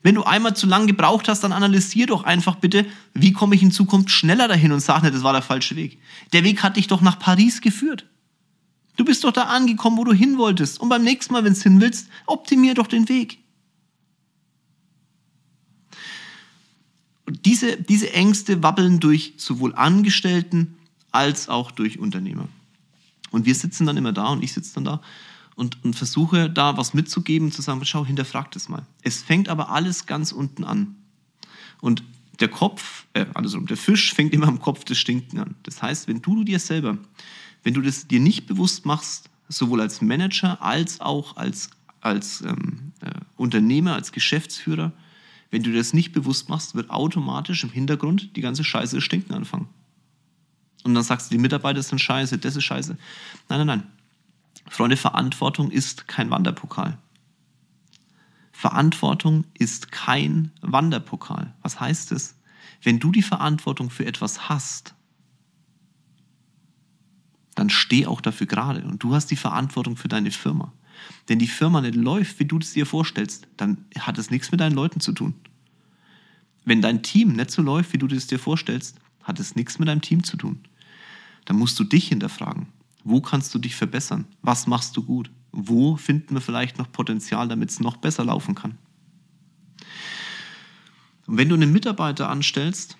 Wenn 0.07 0.15
du 0.15 0.23
einmal 0.23 0.55
zu 0.55 0.67
lange 0.67 0.85
gebraucht 0.85 1.27
hast, 1.27 1.43
dann 1.43 1.51
analysier 1.51 2.07
doch 2.07 2.23
einfach 2.23 2.55
bitte, 2.55 2.85
wie 3.13 3.33
komme 3.33 3.55
ich 3.55 3.61
in 3.61 3.73
Zukunft 3.73 4.09
schneller 4.09 4.47
dahin 4.47 4.71
und 4.71 4.79
sag 4.79 5.03
nicht, 5.03 5.13
das 5.13 5.21
war 5.21 5.33
der 5.33 5.41
falsche 5.41 5.75
Weg. 5.75 5.99
Der 6.31 6.45
Weg 6.45 6.63
hat 6.63 6.77
dich 6.77 6.87
doch 6.87 7.01
nach 7.01 7.19
Paris 7.19 7.59
geführt. 7.59 8.05
Du 8.95 9.03
bist 9.03 9.25
doch 9.25 9.33
da 9.33 9.47
angekommen, 9.47 9.97
wo 9.97 10.05
du 10.05 10.13
hin 10.13 10.37
wolltest. 10.37 10.79
Und 10.79 10.87
beim 10.87 11.03
nächsten 11.03 11.33
Mal, 11.33 11.43
wenn 11.43 11.55
du 11.55 11.59
hin 11.59 11.81
willst, 11.81 12.07
optimier 12.25 12.73
doch 12.73 12.87
den 12.87 13.09
Weg. 13.09 13.39
Und 17.25 17.45
diese, 17.45 17.75
diese 17.75 18.13
Ängste 18.13 18.63
wabbeln 18.63 19.01
durch 19.01 19.33
sowohl 19.35 19.75
Angestellten 19.75 20.77
als 21.11 21.49
auch 21.49 21.69
durch 21.69 21.99
Unternehmer. 21.99 22.47
Und 23.31 23.45
wir 23.45 23.55
sitzen 23.55 23.85
dann 23.85 23.97
immer 23.97 24.13
da 24.13 24.27
und 24.29 24.41
ich 24.41 24.53
sitze 24.53 24.75
dann 24.75 24.85
da 24.85 25.01
und, 25.57 25.83
und 25.83 25.95
versuche 25.95 26.49
da 26.49 26.77
was 26.77 26.93
mitzugeben, 26.93 27.51
zu 27.51 27.61
sagen, 27.63 27.83
schau, 27.83 28.05
hinterfrag 28.05 28.51
das 28.51 28.69
mal. 28.69 28.85
Es 29.01 29.23
fängt 29.23 29.49
aber 29.49 29.71
alles 29.71 30.05
ganz 30.05 30.31
unten 30.31 30.63
an. 30.63 30.95
Und 31.81 32.03
der 32.39 32.47
Kopf, 32.47 33.07
äh, 33.13 33.25
also 33.33 33.59
der 33.59 33.75
Fisch 33.75 34.13
fängt 34.13 34.33
immer 34.33 34.47
am 34.47 34.59
Kopf 34.59 34.85
des 34.85 34.99
Stinken 34.99 35.39
an. 35.39 35.55
Das 35.63 35.81
heißt, 35.81 36.07
wenn 36.07 36.21
du 36.21 36.43
dir 36.43 36.59
selber, 36.59 36.99
wenn 37.63 37.73
du 37.73 37.81
das 37.81 38.07
dir 38.07 38.19
nicht 38.19 38.45
bewusst 38.45 38.85
machst, 38.85 39.31
sowohl 39.49 39.81
als 39.81 39.99
Manager 39.99 40.61
als 40.61 41.01
auch 41.01 41.37
als, 41.37 41.71
als 42.01 42.41
ähm, 42.41 42.91
äh, 43.01 43.09
Unternehmer, 43.35 43.95
als 43.95 44.11
Geschäftsführer, 44.11 44.93
wenn 45.49 45.63
du 45.63 45.73
das 45.73 45.91
nicht 45.91 46.11
bewusst 46.11 46.49
machst, 46.49 46.75
wird 46.75 46.91
automatisch 46.91 47.63
im 47.63 47.71
Hintergrund 47.71 48.35
die 48.35 48.41
ganze 48.41 48.63
Scheiße 48.63 49.01
stinken 49.01 49.33
anfangen. 49.33 49.67
Und 50.83 50.93
dann 50.93 51.03
sagst 51.03 51.31
du, 51.31 51.35
die 51.35 51.41
Mitarbeiter 51.41 51.81
sind 51.81 51.99
scheiße, 51.99 52.37
das 52.37 52.55
ist 52.55 52.63
scheiße. 52.63 52.95
Nein, 53.49 53.65
nein, 53.65 53.67
nein. 53.67 53.96
Freunde, 54.69 54.97
Verantwortung 54.97 55.71
ist 55.71 56.07
kein 56.07 56.29
Wanderpokal. 56.29 56.97
Verantwortung 58.51 59.45
ist 59.53 59.91
kein 59.91 60.51
Wanderpokal. 60.61 61.53
Was 61.61 61.79
heißt 61.79 62.11
es? 62.11 62.35
Wenn 62.81 62.99
du 62.99 63.11
die 63.11 63.21
Verantwortung 63.21 63.89
für 63.89 64.05
etwas 64.05 64.49
hast, 64.49 64.95
dann 67.55 67.69
steh 67.69 68.05
auch 68.05 68.21
dafür 68.21 68.47
gerade. 68.47 68.83
Und 68.83 69.03
du 69.03 69.13
hast 69.13 69.27
die 69.27 69.35
Verantwortung 69.35 69.97
für 69.97 70.07
deine 70.07 70.31
Firma. 70.31 70.73
Wenn 71.27 71.39
die 71.39 71.47
Firma 71.47 71.81
nicht 71.81 71.95
läuft, 71.95 72.39
wie 72.39 72.45
du 72.45 72.57
es 72.57 72.73
dir 72.73 72.85
vorstellst, 72.85 73.47
dann 73.57 73.85
hat 73.99 74.17
es 74.17 74.29
nichts 74.29 74.51
mit 74.51 74.59
deinen 74.59 74.75
Leuten 74.75 74.99
zu 74.99 75.11
tun. 75.11 75.33
Wenn 76.65 76.81
dein 76.81 77.01
Team 77.01 77.33
nicht 77.33 77.51
so 77.51 77.61
läuft, 77.61 77.93
wie 77.93 77.97
du 77.97 78.07
es 78.07 78.27
dir 78.27 78.39
vorstellst, 78.39 78.99
hat 79.23 79.39
es 79.39 79.55
nichts 79.55 79.79
mit 79.79 79.87
deinem 79.87 80.01
Team 80.01 80.23
zu 80.23 80.37
tun. 80.37 80.59
Dann 81.45 81.57
musst 81.57 81.79
du 81.79 81.83
dich 81.83 82.09
hinterfragen. 82.09 82.67
Wo 83.09 83.21
kannst 83.21 83.55
du 83.55 83.59
dich 83.59 83.73
verbessern? 83.73 84.25
Was 84.41 84.67
machst 84.67 84.97
du 84.97 85.01
gut? 85.01 85.31
Wo 85.53 85.95
finden 85.95 86.33
wir 86.33 86.41
vielleicht 86.41 86.77
noch 86.77 86.91
Potenzial, 86.91 87.47
damit 87.47 87.69
es 87.69 87.79
noch 87.79 87.95
besser 87.95 88.25
laufen 88.25 88.53
kann? 88.53 88.77
Und 91.25 91.37
wenn 91.37 91.47
du 91.47 91.55
einen 91.55 91.71
Mitarbeiter 91.71 92.29
anstellst 92.29 92.97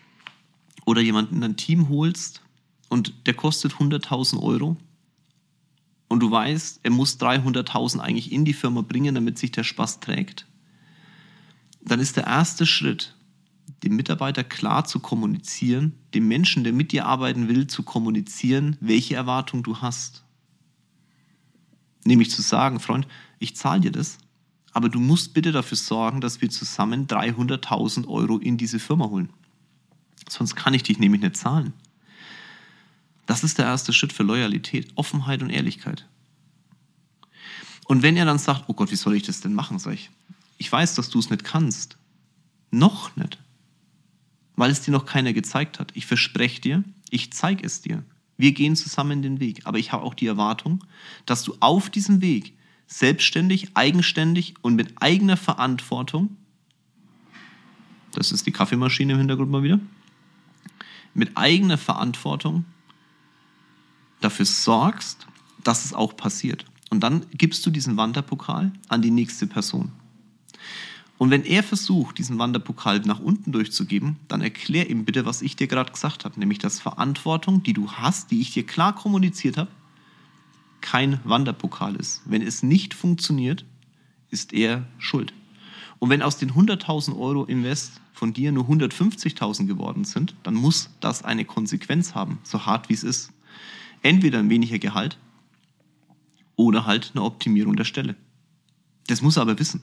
oder 0.86 1.02
jemanden 1.02 1.36
in 1.36 1.42
dein 1.42 1.58
Team 1.58 1.90
holst 1.90 2.42
und 2.88 3.28
der 3.28 3.34
kostet 3.34 3.74
100.000 3.74 4.42
Euro 4.42 4.78
und 6.08 6.22
du 6.22 6.32
weißt, 6.32 6.80
er 6.84 6.92
muss 6.92 7.20
300.000 7.20 8.00
eigentlich 8.00 8.32
in 8.32 8.46
die 8.46 8.54
Firma 8.54 8.84
bringen, 8.84 9.14
damit 9.14 9.38
sich 9.38 9.52
der 9.52 9.66
Spaß 9.66 10.00
trägt, 10.00 10.48
dann 11.82 12.00
ist 12.00 12.16
der 12.16 12.28
erste 12.28 12.66
Schritt, 12.66 13.17
dem 13.84 13.96
Mitarbeiter 13.96 14.44
klar 14.44 14.86
zu 14.86 15.00
kommunizieren, 15.00 15.94
dem 16.14 16.28
Menschen, 16.28 16.64
der 16.64 16.74
mit 16.74 16.92
dir 16.92 17.06
arbeiten 17.06 17.48
will, 17.48 17.68
zu 17.68 17.84
kommunizieren, 17.84 18.78
welche 18.80 19.16
Erwartung 19.16 19.64
du 19.64 19.82
hast. 19.82 20.24
Nämlich 22.04 22.32
zu 22.32 22.42
sagen, 22.42 22.80
Freund, 22.80 23.08
ich 23.40 23.56
zahle 23.56 23.82
dir 23.82 23.92
das, 23.92 24.18
aber 24.74 24.90
du 24.90 25.00
musst 25.00 25.34
bitte 25.34 25.52
dafür 25.52 25.78
sorgen, 25.78 26.22
dass 26.22 26.42
wir 26.42 26.50
zusammen 26.50 27.08
300.000 27.08 28.08
Euro 28.08 28.38
in 28.38 28.58
diese 28.58 28.80
Firma 28.80 29.06
holen. 29.06 29.30
Sonst 30.30 30.56
kann 30.56 30.74
ich 30.74 30.84
dich 30.84 31.00
nämlich 31.00 31.22
nicht 31.22 31.38
zahlen. 31.38 31.74
Das 33.26 33.44
ist 33.44 33.58
der 33.58 33.66
erste 33.66 33.94
Schritt 33.94 34.14
für 34.14 34.24
Loyalität, 34.24 34.92
Offenheit 34.96 35.42
und 35.42 35.50
Ehrlichkeit. 35.50 36.08
Und 37.86 38.02
wenn 38.02 38.18
er 38.18 38.26
dann 38.26 38.40
sagt, 38.40 38.66
oh 38.68 38.74
Gott, 38.74 38.92
wie 38.92 38.96
soll 38.96 39.16
ich 39.16 39.24
das 39.24 39.42
denn 39.42 39.54
machen, 39.54 39.80
sag 39.80 39.94
ich, 39.94 40.10
ich 40.58 40.72
weiß, 40.72 40.96
dass 40.96 41.10
du 41.10 41.20
es 41.20 41.30
nicht 41.30 41.44
kannst. 41.44 41.98
Noch 42.72 43.16
nicht 43.16 43.38
weil 44.58 44.72
es 44.72 44.82
dir 44.82 44.92
noch 44.92 45.06
keiner 45.06 45.32
gezeigt 45.32 45.80
hat. 45.80 45.92
Ich 45.94 46.06
verspreche 46.06 46.60
dir, 46.60 46.84
ich 47.10 47.32
zeige 47.32 47.64
es 47.64 47.80
dir. 47.82 48.04
Wir 48.36 48.52
gehen 48.52 48.76
zusammen 48.76 49.22
den 49.22 49.40
Weg. 49.40 49.62
Aber 49.64 49.78
ich 49.78 49.94
habe 49.94 50.04
auch 50.04 50.14
die 50.14 50.28
Erwartung, 50.28 50.84
dass 51.26 51.44
du 51.44 51.56
auf 51.62 51.90
diesem 51.90 52.22
Weg 52.22 52.54
selbstständig, 52.88 53.70
eigenständig 53.76 54.56
und 54.62 54.76
mit 54.76 55.02
eigener 55.02 55.38
Verantwortung, 55.38 56.36
das 58.14 58.32
ist 58.32 58.46
die 58.46 58.52
Kaffeemaschine 58.52 59.14
im 59.14 59.20
Hintergrund 59.20 59.52
mal 59.52 59.64
wieder, 59.64 59.80
mit 61.14 61.38
eigener 61.38 61.78
Verantwortung 61.78 62.66
dafür 64.22 64.46
sorgst, 64.46 65.28
dass 65.64 65.86
es 65.86 65.94
auch 65.94 66.16
passiert. 66.16 66.66
Und 66.90 67.02
dann 67.02 67.26
gibst 67.32 67.66
du 67.66 67.70
diesen 67.70 67.98
Wanderpokal 67.98 68.72
an 68.88 69.02
die 69.02 69.12
nächste 69.12 69.46
Person. 69.46 69.92
Und 71.18 71.32
wenn 71.32 71.44
er 71.46 71.64
versucht, 71.64 72.20
diesen 72.20 72.38
Wanderpokal 72.38 73.00
nach 73.00 73.20
unten 73.20 73.52
durchzugeben, 73.52 74.18
dann 74.28 74.42
erklär 74.42 74.90
ihm 74.90 75.04
bitte, 75.04 75.26
was 75.26 75.42
ich 75.42 75.56
dir 75.56 75.68
gerade 75.68 75.92
gesagt 75.92 76.26
habe, 76.26 76.40
nämlich 76.40 76.60
dass 76.60 76.80
Verantwortung, 76.80 77.64
die 77.64 77.74
du 77.74 77.92
hast, 77.92 78.30
die 78.30 78.42
ich 78.42 78.52
dir 78.52 78.66
klar 78.66 78.94
kommuniziert 78.94 79.58
habe, 79.58 79.72
kein 80.82 81.20
Wanderpokal 81.24 81.96
ist. 81.96 82.22
Wenn 82.26 82.44
es 82.44 82.62
nicht 82.62 82.94
funktioniert, 82.94 83.66
ist 84.30 84.54
er 84.54 84.86
schuld. 85.00 85.34
Und 86.00 86.12
wenn 86.12 86.22
aus 86.22 86.38
den 86.38 86.52
100.000 86.52 87.18
Euro 87.18 87.46
Invest 87.46 88.00
von 88.14 88.34
dir 88.34 88.52
nur 88.52 88.66
150.000 88.66 89.66
geworden 89.66 90.04
sind, 90.04 90.36
dann 90.44 90.54
muss 90.54 90.92
das 91.00 91.24
eine 91.24 91.46
Konsequenz 91.46 92.14
haben, 92.14 92.38
so 92.44 92.66
hart 92.66 92.90
wie 92.90 92.94
es 92.94 93.04
ist. 93.04 93.32
Entweder 94.04 94.38
ein 94.38 94.50
weniger 94.50 94.78
Gehalt 94.78 95.18
oder 96.56 96.86
halt 96.86 97.12
eine 97.16 97.24
Optimierung 97.24 97.76
der 97.76 97.86
Stelle. 97.86 98.16
Das 99.08 99.22
muss 99.22 99.38
er 99.38 99.44
aber 99.44 99.58
wissen. 99.58 99.82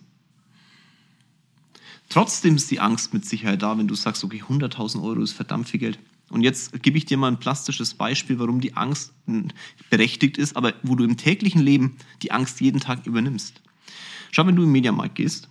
Trotzdem 2.08 2.56
ist 2.56 2.70
die 2.70 2.80
Angst 2.80 3.14
mit 3.14 3.24
Sicherheit 3.24 3.62
da, 3.62 3.76
wenn 3.76 3.88
du 3.88 3.94
sagst, 3.94 4.24
okay, 4.24 4.42
100.000 4.42 5.02
Euro 5.02 5.20
ist 5.20 5.32
verdammt 5.32 5.68
viel 5.68 5.80
Geld. 5.80 5.98
Und 6.30 6.42
jetzt 6.42 6.82
gebe 6.82 6.96
ich 6.96 7.04
dir 7.04 7.16
mal 7.16 7.28
ein 7.28 7.38
plastisches 7.38 7.94
Beispiel, 7.94 8.38
warum 8.38 8.60
die 8.60 8.76
Angst 8.76 9.12
berechtigt 9.90 10.38
ist, 10.38 10.56
aber 10.56 10.74
wo 10.82 10.96
du 10.96 11.04
im 11.04 11.16
täglichen 11.16 11.60
Leben 11.60 11.96
die 12.22 12.32
Angst 12.32 12.60
jeden 12.60 12.80
Tag 12.80 13.06
übernimmst. 13.06 13.60
Schau, 14.30 14.46
wenn 14.46 14.56
du 14.56 14.64
im 14.64 14.72
Mediamarkt 14.72 15.14
gehst 15.14 15.48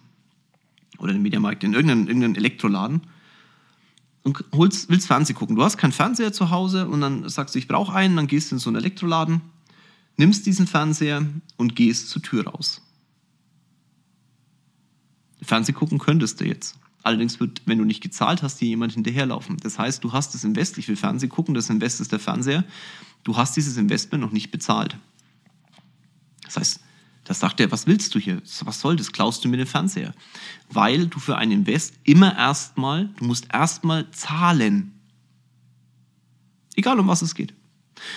oder 0.97 1.11
in 1.11 1.17
den 1.17 1.23
Mediamarkt, 1.23 1.63
in 1.63 1.73
irgendeinen, 1.73 2.07
irgendeinen 2.07 2.35
Elektroladen 2.35 3.01
und 4.23 4.43
holst, 4.53 4.89
willst 4.89 5.07
Fernsehen 5.07 5.35
gucken. 5.35 5.55
Du 5.55 5.63
hast 5.63 5.77
keinen 5.77 5.91
Fernseher 5.91 6.33
zu 6.33 6.49
Hause 6.49 6.87
und 6.87 7.01
dann 7.01 7.29
sagst 7.29 7.55
du, 7.55 7.59
ich 7.59 7.67
brauche 7.67 7.93
einen, 7.93 8.15
dann 8.15 8.27
gehst 8.27 8.51
du 8.51 8.55
in 8.55 8.59
so 8.59 8.69
einen 8.69 8.77
Elektroladen, 8.77 9.41
nimmst 10.17 10.45
diesen 10.45 10.67
Fernseher 10.67 11.25
und 11.57 11.75
gehst 11.75 12.09
zur 12.09 12.21
Tür 12.21 12.47
raus. 12.47 12.81
Fernsehen 15.43 15.75
gucken 15.75 15.99
könntest 15.99 16.39
du 16.41 16.45
jetzt. 16.45 16.77
Allerdings 17.03 17.39
wird, 17.39 17.61
wenn 17.65 17.77
du 17.77 17.83
nicht 17.83 18.01
gezahlt 18.01 18.43
hast, 18.43 18.61
dir 18.61 18.67
jemand 18.67 18.93
hinterherlaufen. 18.93 19.57
Das 19.57 19.77
heißt, 19.77 20.03
du 20.03 20.13
hast 20.13 20.33
das 20.33 20.43
Invest, 20.45 20.77
ich 20.77 20.87
will 20.87 20.95
Fernsehen 20.95 21.29
gucken, 21.29 21.53
das 21.53 21.69
Invest 21.69 21.99
ist 21.99 22.13
der 22.13 22.19
Fernseher. 22.19 22.63
Du 23.23 23.35
hast 23.35 23.55
dieses 23.57 23.77
Investment 23.77 24.23
noch 24.23 24.31
nicht 24.31 24.51
bezahlt. 24.51 24.97
Das 26.45 26.57
heißt, 26.57 26.79
da 27.25 27.33
sagt 27.33 27.59
er, 27.59 27.71
was 27.71 27.87
willst 27.87 28.15
du 28.15 28.19
hier? 28.19 28.41
Was 28.63 28.79
soll 28.79 28.95
das? 28.95 29.11
Klaust 29.11 29.43
du 29.43 29.49
mir 29.49 29.57
den 29.57 29.65
Fernseher? 29.65 30.13
Weil 30.69 31.07
du 31.07 31.19
für 31.19 31.37
ein 31.37 31.51
Invest 31.51 31.95
immer 32.03 32.37
erstmal, 32.37 33.09
du 33.17 33.25
musst 33.25 33.47
erstmal 33.53 34.09
zahlen. 34.11 34.93
Egal 36.75 36.99
um 36.99 37.07
was 37.07 37.21
es 37.21 37.35
geht. 37.35 37.53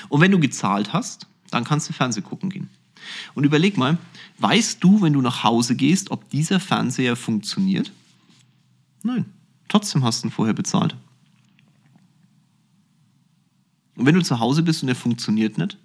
Und 0.09 0.21
wenn 0.21 0.33
du 0.33 0.41
gezahlt 0.41 0.93
hast, 0.93 1.27
dann 1.51 1.65
kannst 1.65 1.89
du 1.89 1.93
Fernsehen 1.93 2.25
gucken 2.25 2.51
gehen. 2.51 2.71
Und 3.35 3.45
überleg 3.45 3.77
mal, 3.77 3.99
weißt 4.38 4.83
du, 4.83 5.03
wenn 5.03 5.12
du 5.12 5.21
nach 5.21 5.45
Hause 5.45 5.77
gehst, 5.77 6.11
ob 6.11 6.29
dieser 6.31 6.61
Fernseher 6.61 7.16
funktioniert? 7.16 7.92
Nein, 9.03 9.27
trotzdem 9.69 10.05
hast 10.05 10.23
du 10.23 10.29
ihn 10.29 10.33
vorher 10.33 10.55
bezahlt. 10.55 10.97
Und 13.97 14.07
wenn 14.07 14.14
du 14.14 14.23
zu 14.23 14.38
Hause 14.40 14.62
bist 14.62 14.83
und 14.83 14.88
er 14.88 14.95
funktioniert 14.95 15.59
nicht, 15.59 15.79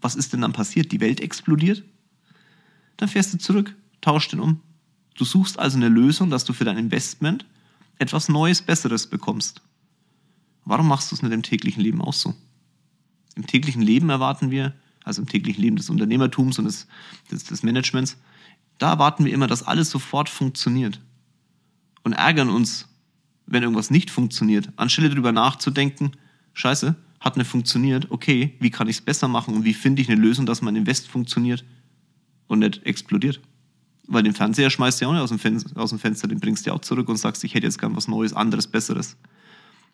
was 0.00 0.14
ist 0.14 0.32
denn 0.32 0.42
dann 0.42 0.52
passiert? 0.52 0.92
Die 0.92 1.00
Welt 1.00 1.20
explodiert? 1.20 1.82
Dann 2.96 3.08
fährst 3.08 3.34
du 3.34 3.38
zurück, 3.38 3.74
tauschst 4.00 4.32
den 4.32 4.40
um. 4.40 4.60
Du 5.16 5.24
suchst 5.24 5.58
also 5.58 5.76
eine 5.76 5.88
Lösung, 5.88 6.30
dass 6.30 6.44
du 6.44 6.52
für 6.52 6.64
dein 6.64 6.76
Investment 6.76 7.46
etwas 7.98 8.28
Neues, 8.28 8.62
Besseres 8.62 9.06
bekommst. 9.06 9.62
Warum 10.64 10.88
machst 10.88 11.10
du 11.10 11.16
es 11.16 11.22
nicht 11.22 11.32
im 11.32 11.42
täglichen 11.42 11.82
Leben 11.82 12.00
auch 12.00 12.12
so? 12.12 12.34
Im 13.34 13.46
täglichen 13.46 13.82
Leben 13.82 14.10
erwarten 14.10 14.50
wir, 14.50 14.74
also 15.04 15.22
im 15.22 15.28
täglichen 15.28 15.62
Leben 15.62 15.76
des 15.76 15.90
Unternehmertums 15.90 16.58
und 16.58 16.64
des, 16.64 16.88
des, 17.30 17.44
des 17.44 17.62
Managements, 17.62 18.16
da 18.78 18.90
erwarten 18.90 19.24
wir 19.24 19.32
immer, 19.32 19.46
dass 19.46 19.62
alles 19.62 19.90
sofort 19.90 20.28
funktioniert. 20.28 21.00
Und 22.02 22.14
ärgern 22.14 22.48
uns, 22.48 22.88
wenn 23.46 23.62
irgendwas 23.62 23.90
nicht 23.90 24.10
funktioniert, 24.10 24.70
anstelle 24.76 25.10
darüber 25.10 25.32
nachzudenken, 25.32 26.12
scheiße, 26.54 26.96
hat 27.20 27.36
nicht 27.36 27.46
funktioniert, 27.46 28.10
okay, 28.10 28.54
wie 28.60 28.70
kann 28.70 28.88
ich 28.88 28.96
es 28.96 29.02
besser 29.02 29.28
machen 29.28 29.54
und 29.54 29.64
wie 29.64 29.74
finde 29.74 30.02
ich 30.02 30.10
eine 30.10 30.20
Lösung, 30.20 30.44
dass 30.46 30.62
mein 30.62 30.76
Invest 30.76 31.08
funktioniert 31.08 31.64
und 32.46 32.58
nicht 32.58 32.84
explodiert. 32.84 33.40
Weil 34.06 34.22
den 34.22 34.34
Fernseher 34.34 34.68
schmeißt 34.68 35.00
du 35.00 35.04
ja 35.04 35.08
auch 35.08 35.14
nicht 35.14 35.22
aus 35.22 35.30
dem, 35.30 35.38
Fenster, 35.38 35.80
aus 35.80 35.90
dem 35.90 35.98
Fenster, 35.98 36.28
den 36.28 36.40
bringst 36.40 36.66
du 36.66 36.70
ja 36.70 36.76
auch 36.76 36.80
zurück 36.80 37.08
und 37.08 37.16
sagst, 37.16 37.42
ich 37.44 37.54
hätte 37.54 37.66
jetzt 37.66 37.78
gern 37.78 37.96
was 37.96 38.08
Neues, 38.08 38.34
anderes, 38.34 38.66
Besseres. 38.66 39.16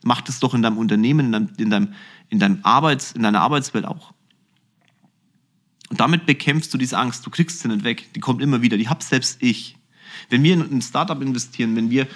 Mach 0.03 0.21
das 0.23 0.41
doch 0.41 0.55
in 0.55 0.63
deinem 0.63 0.79
Unternehmen, 0.79 1.27
in, 1.27 1.33
deinem, 1.33 1.49
in, 1.59 1.71
deinem, 1.71 1.95
in, 2.29 2.39
deinem 2.41 2.59
Arbeits, 2.63 3.13
in 3.13 3.23
deiner 3.23 3.41
Arbeitswelt 3.41 3.85
auch. 3.85 4.13
Und 5.91 6.01
damit 6.01 6.25
bekämpfst 6.25 6.73
du 6.73 6.79
diese 6.79 6.97
Angst. 6.97 7.27
Du 7.27 7.31
kriegst 7.31 7.61
sie 7.61 7.69
nicht 7.69 7.85
weg. 7.85 8.13
Die 8.15 8.21
kommt 8.21 8.41
immer 8.41 8.63
wieder. 8.63 8.79
Die 8.79 8.89
hab 8.89 9.03
selbst 9.03 9.43
ich. 9.43 9.77
Wenn 10.29 10.43
wir 10.43 10.55
in 10.55 10.63
ein 10.63 10.83
Startup 10.83 11.21
investieren, 11.21 11.77
wenn 11.77 11.91
wir 11.91 12.07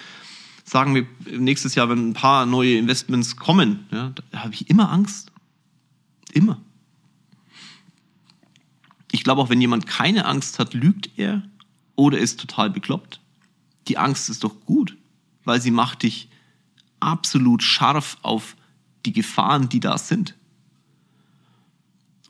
sagen 0.64 0.94
wir 0.94 1.06
nächstes 1.38 1.74
Jahr, 1.74 1.88
wenn 1.88 2.10
ein 2.10 2.14
paar 2.14 2.46
neue 2.46 2.78
Investments 2.78 3.36
kommen, 3.36 3.86
ja, 3.90 4.12
da 4.30 4.40
habe 4.40 4.54
ich 4.54 4.70
immer 4.70 4.90
Angst. 4.90 5.30
Immer. 6.32 6.60
Ich 9.12 9.22
glaube 9.22 9.40
auch, 9.42 9.50
wenn 9.50 9.60
jemand 9.60 9.86
keine 9.86 10.24
Angst 10.24 10.58
hat, 10.58 10.74
lügt 10.74 11.10
er 11.16 11.42
oder 11.94 12.18
ist 12.18 12.40
total 12.40 12.70
bekloppt. 12.70 13.20
Die 13.86 13.98
Angst 13.98 14.28
ist 14.30 14.42
doch 14.42 14.64
gut, 14.64 14.96
weil 15.44 15.60
sie 15.60 15.70
macht 15.70 16.02
dich 16.02 16.28
absolut 16.98 17.62
scharf 17.62 18.16
auf 18.22 18.56
die 19.04 19.12
Gefahren, 19.12 19.68
die 19.68 19.80
da 19.80 19.98
sind. 19.98 20.34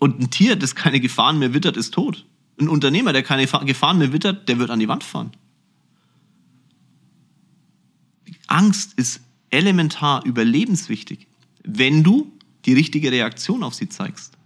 Und 0.04 0.20
ein 0.20 0.28
Tier, 0.28 0.54
das 0.54 0.74
keine 0.74 1.00
Gefahren 1.00 1.38
mehr 1.38 1.54
wittert, 1.54 1.78
ist 1.78 1.94
tot. 1.94 2.26
Ein 2.60 2.68
Unternehmer, 2.68 3.14
der 3.14 3.22
keine 3.22 3.46
Gefahren 3.46 3.96
mehr 3.96 4.12
wittert, 4.12 4.50
der 4.50 4.58
wird 4.58 4.68
an 4.68 4.78
die 4.78 4.86
Wand 4.86 5.02
fahren. 5.02 5.30
Angst 8.46 8.92
ist 8.98 9.22
elementar 9.48 10.22
überlebenswichtig, 10.26 11.26
wenn 11.62 12.04
du 12.04 12.30
die 12.66 12.74
richtige 12.74 13.10
Reaktion 13.12 13.62
auf 13.62 13.72
sie 13.72 13.88
zeigst. 13.88 14.36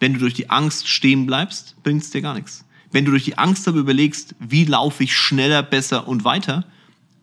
Wenn 0.00 0.12
du 0.12 0.18
durch 0.18 0.34
die 0.34 0.50
Angst 0.50 0.86
stehen 0.86 1.24
bleibst, 1.24 1.82
bringt 1.82 2.02
es 2.02 2.10
dir 2.10 2.20
gar 2.20 2.34
nichts. 2.34 2.66
Wenn 2.92 3.06
du 3.06 3.10
durch 3.10 3.24
die 3.24 3.38
Angst 3.38 3.66
aber 3.68 3.78
überlegst, 3.78 4.34
wie 4.38 4.66
laufe 4.66 5.02
ich 5.02 5.16
schneller, 5.16 5.62
besser 5.62 6.08
und 6.08 6.24
weiter, 6.24 6.66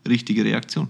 richtige 0.07 0.43
Reaktion. 0.43 0.87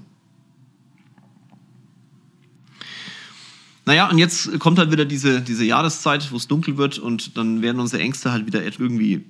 Naja, 3.88 4.10
und 4.10 4.18
jetzt 4.18 4.60
kommt 4.60 4.80
halt 4.80 4.92
wieder 4.92 5.06
diese, 5.06 5.42
diese 5.42 5.64
Jahreszeit, 5.64 6.30
wo 6.34 6.36
es 6.36 6.50
dunkel 6.50 6.76
wird 6.76 7.00
und 7.00 7.38
dann 7.38 7.62
werden 7.62 7.80
unsere 7.80 8.04
Ängste 8.04 8.34
halt 8.34 8.46
wieder 8.46 8.62
irgendwie 8.62 9.24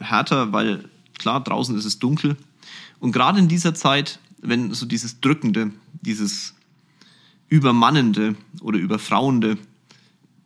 härter, 0.00 0.52
weil 0.52 0.88
klar, 1.16 1.44
draußen 1.44 1.78
ist 1.78 1.84
es 1.84 2.00
dunkel. 2.00 2.36
Und 2.98 3.12
gerade 3.12 3.38
in 3.38 3.46
dieser 3.46 3.74
Zeit, 3.74 4.18
wenn 4.42 4.74
so 4.74 4.84
dieses 4.84 5.20
Drückende, 5.20 5.70
dieses 6.00 6.56
Übermannende 7.48 8.34
oder 8.62 8.80
Überfrauende 8.80 9.58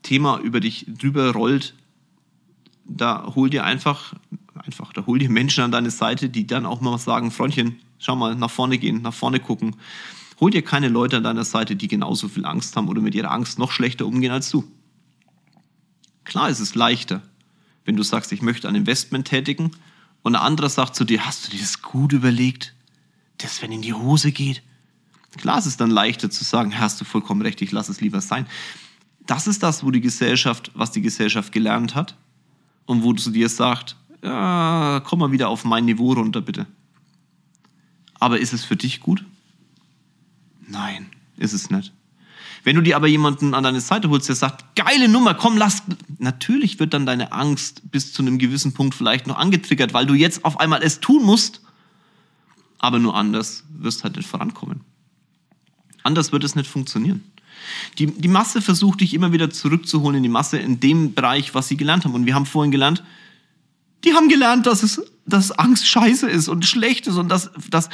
Thema 0.02 0.38
über 0.38 0.60
dich 0.60 0.84
drüber 0.86 1.32
rollt, 1.32 1.72
da 2.84 3.32
hol 3.34 3.48
dir 3.48 3.64
einfach, 3.64 4.12
einfach, 4.56 4.92
da 4.92 5.06
hol 5.06 5.18
dir 5.18 5.30
Menschen 5.30 5.64
an 5.64 5.72
deine 5.72 5.90
Seite, 5.90 6.28
die 6.28 6.46
dann 6.46 6.66
auch 6.66 6.82
mal 6.82 6.98
sagen, 6.98 7.30
Freundchen, 7.30 7.76
schau 7.98 8.14
mal, 8.14 8.34
nach 8.34 8.50
vorne 8.50 8.76
gehen, 8.76 9.00
nach 9.00 9.14
vorne 9.14 9.40
gucken. 9.40 9.76
Hol 10.42 10.50
dir 10.50 10.62
keine 10.62 10.88
Leute 10.88 11.18
an 11.18 11.22
deiner 11.22 11.44
Seite, 11.44 11.76
die 11.76 11.86
genauso 11.86 12.26
viel 12.26 12.44
Angst 12.44 12.74
haben 12.74 12.88
oder 12.88 13.00
mit 13.00 13.14
ihrer 13.14 13.30
Angst 13.30 13.60
noch 13.60 13.70
schlechter 13.70 14.06
umgehen 14.06 14.32
als 14.32 14.50
du. 14.50 14.64
Klar 16.24 16.50
ist 16.50 16.58
es 16.58 16.74
leichter, 16.74 17.22
wenn 17.84 17.94
du 17.94 18.02
sagst, 18.02 18.32
ich 18.32 18.42
möchte 18.42 18.66
ein 18.66 18.74
Investment 18.74 19.28
tätigen 19.28 19.70
und 20.22 20.34
ein 20.34 20.42
anderer 20.42 20.68
sagt 20.68 20.96
zu 20.96 21.04
dir, 21.04 21.24
hast 21.24 21.46
du 21.46 21.52
dir 21.52 21.60
das 21.60 21.80
gut 21.80 22.12
überlegt? 22.12 22.74
Das, 23.38 23.62
wenn 23.62 23.70
in 23.70 23.82
die 23.82 23.94
Hose 23.94 24.32
geht. 24.32 24.64
Klar 25.36 25.60
ist 25.60 25.66
es 25.66 25.76
dann 25.76 25.92
leichter 25.92 26.28
zu 26.28 26.42
sagen, 26.42 26.76
hast 26.76 27.00
du 27.00 27.04
vollkommen 27.04 27.42
recht, 27.42 27.62
ich 27.62 27.70
lass 27.70 27.88
es 27.88 28.00
lieber 28.00 28.20
sein. 28.20 28.48
Das 29.24 29.46
ist 29.46 29.62
das, 29.62 29.84
wo 29.84 29.92
die 29.92 30.00
Gesellschaft, 30.00 30.72
was 30.74 30.90
die 30.90 31.02
Gesellschaft 31.02 31.52
gelernt 31.52 31.94
hat 31.94 32.16
und 32.86 33.04
wo 33.04 33.12
du 33.12 33.30
dir 33.30 33.48
sagt, 33.48 33.94
ja, 34.24 35.00
komm 35.04 35.20
mal 35.20 35.30
wieder 35.30 35.50
auf 35.50 35.64
mein 35.64 35.84
Niveau 35.84 36.14
runter, 36.14 36.40
bitte. 36.40 36.66
Aber 38.18 38.40
ist 38.40 38.52
es 38.52 38.64
für 38.64 38.74
dich 38.74 38.98
gut? 38.98 39.24
Nein, 40.72 41.10
ist 41.36 41.52
es 41.52 41.70
nicht. 41.70 41.92
Wenn 42.64 42.76
du 42.76 42.82
dir 42.82 42.96
aber 42.96 43.06
jemanden 43.06 43.54
an 43.54 43.64
deine 43.64 43.80
Seite 43.80 44.08
holst, 44.08 44.28
der 44.28 44.36
sagt, 44.36 44.76
geile 44.76 45.08
Nummer, 45.08 45.34
komm, 45.34 45.56
lass. 45.56 45.82
Natürlich 46.18 46.80
wird 46.80 46.94
dann 46.94 47.06
deine 47.06 47.32
Angst 47.32 47.82
bis 47.90 48.12
zu 48.12 48.22
einem 48.22 48.38
gewissen 48.38 48.72
Punkt 48.72 48.94
vielleicht 48.94 49.26
noch 49.26 49.36
angetriggert, 49.36 49.92
weil 49.92 50.06
du 50.06 50.14
jetzt 50.14 50.44
auf 50.44 50.60
einmal 50.60 50.82
es 50.82 51.00
tun 51.00 51.24
musst. 51.24 51.60
Aber 52.78 52.98
nur 52.98 53.14
anders 53.14 53.64
wirst 53.68 54.04
halt 54.04 54.16
nicht 54.16 54.28
vorankommen. 54.28 54.80
Anders 56.02 56.32
wird 56.32 56.44
es 56.44 56.54
nicht 56.54 56.70
funktionieren. 56.70 57.22
Die, 57.98 58.06
die 58.06 58.28
Masse 58.28 58.62
versucht 58.62 59.00
dich 59.02 59.14
immer 59.14 59.32
wieder 59.32 59.50
zurückzuholen 59.50 60.16
in 60.16 60.22
die 60.22 60.28
Masse 60.28 60.58
in 60.58 60.80
dem 60.80 61.14
Bereich, 61.14 61.54
was 61.54 61.68
sie 61.68 61.76
gelernt 61.76 62.04
haben. 62.04 62.14
Und 62.14 62.26
wir 62.26 62.34
haben 62.34 62.46
vorhin 62.46 62.72
gelernt, 62.72 63.04
die 64.04 64.14
haben 64.14 64.28
gelernt, 64.28 64.66
dass 64.66 64.82
es, 64.82 65.02
dass 65.26 65.52
Angst 65.52 65.86
scheiße 65.86 66.28
ist 66.28 66.48
und 66.48 66.64
schlecht 66.64 67.06
ist 67.06 67.16
und 67.16 67.28
dass, 67.28 67.50
dass 67.70 67.88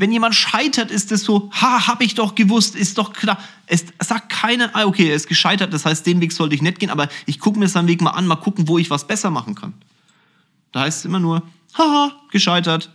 wenn 0.00 0.10
jemand 0.12 0.34
scheitert, 0.34 0.90
ist 0.90 1.12
es 1.12 1.24
so, 1.24 1.50
ha, 1.52 1.86
hab 1.86 2.00
ich 2.00 2.14
doch 2.14 2.34
gewusst, 2.34 2.74
ist 2.74 2.96
doch 2.96 3.12
klar. 3.12 3.38
Es 3.66 3.84
sagt 4.02 4.30
keiner, 4.30 4.70
ah, 4.72 4.86
okay, 4.86 5.10
er 5.10 5.14
ist 5.14 5.28
gescheitert, 5.28 5.74
das 5.74 5.84
heißt, 5.84 6.06
den 6.06 6.22
Weg 6.22 6.32
sollte 6.32 6.54
ich 6.54 6.62
nicht 6.62 6.78
gehen, 6.78 6.88
aber 6.88 7.10
ich 7.26 7.38
gucke 7.38 7.58
mir 7.58 7.68
seinen 7.68 7.86
Weg 7.86 8.00
mal 8.00 8.12
an, 8.12 8.26
mal 8.26 8.36
gucken, 8.36 8.66
wo 8.66 8.78
ich 8.78 8.88
was 8.88 9.06
besser 9.06 9.28
machen 9.28 9.54
kann. 9.54 9.74
Da 10.72 10.80
heißt 10.80 11.00
es 11.00 11.04
immer 11.04 11.20
nur, 11.20 11.42
haha, 11.76 12.12
gescheitert. 12.30 12.90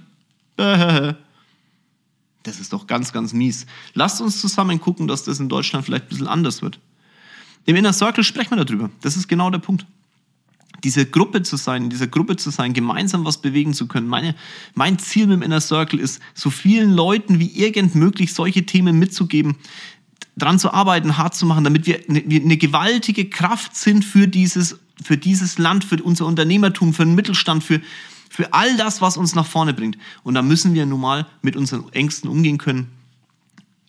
Das 0.58 1.16
ist 2.60 2.74
doch 2.74 2.88
ganz, 2.88 3.14
ganz 3.14 3.34
mies. 3.34 3.68
Lasst 3.94 4.20
uns 4.20 4.42
zusammen 4.42 4.82
gucken, 4.82 5.08
dass 5.08 5.24
das 5.24 5.40
in 5.40 5.48
Deutschland 5.48 5.86
vielleicht 5.86 6.06
ein 6.06 6.10
bisschen 6.10 6.28
anders 6.28 6.64
wird. 6.64 6.80
Im 7.66 7.76
Inner 7.76 7.94
Circle 7.94 8.24
sprechen 8.24 8.58
wir 8.58 8.66
darüber. 8.66 8.90
Das 9.02 9.16
ist 9.16 9.28
genau 9.28 9.52
der 9.52 9.60
Punkt 9.60 9.86
diese 10.86 11.08
Gruppe 11.08 11.42
zu 11.42 11.58
sein, 11.58 11.86
in 11.86 11.90
dieser 11.90 12.06
Gruppe 12.06 12.36
zu 12.38 12.52
sein, 12.52 12.74
gemeinsam 12.74 13.26
was 13.26 13.40
bewegen 13.40 13.74
zu 13.74 13.88
können. 13.88 14.08
Meine, 14.08 14.36
mein 14.76 15.00
Ziel 15.00 15.26
mit 15.26 15.38
dem 15.38 15.42
Inner 15.42 15.60
Circle 15.60 16.00
ist, 16.00 16.22
so 16.36 16.52
vielen 16.52 16.92
Leuten 16.92 17.40
wie 17.40 17.48
irgend 17.48 17.96
möglich 17.96 18.36
solche 18.36 18.68
Themen 18.68 19.00
mitzugeben, 19.00 19.56
dran 20.38 20.60
zu 20.60 20.72
arbeiten, 20.72 21.18
hart 21.18 21.34
zu 21.34 21.48
machen, 21.48 21.64
damit 21.64 21.88
wir 21.88 22.02
eine, 22.08 22.24
eine 22.24 22.58
gewaltige 22.58 23.28
Kraft 23.28 23.76
sind 23.76 24.06
für 24.06 24.28
dieses, 24.28 24.78
für 25.04 25.18
dieses 25.18 25.58
Land, 25.58 25.84
für 25.84 26.02
unser 26.04 26.28
Unternehmertum, 26.28 26.94
für 26.94 27.04
den 27.04 27.16
Mittelstand, 27.16 27.64
für, 27.64 27.82
für 28.30 28.54
all 28.54 28.78
das, 28.78 29.02
was 29.02 29.18
uns 29.18 29.34
nach 29.34 29.48
vorne 29.48 29.74
bringt. 29.74 29.98
Und 30.22 30.36
da 30.36 30.44
müssen 30.44 30.76
wir 30.76 30.86
nun 30.86 31.02
mal 31.02 31.26
mit 31.42 31.56
unseren 31.56 31.92
Ängsten 31.94 32.30
umgehen 32.30 32.60
können. 32.60 32.92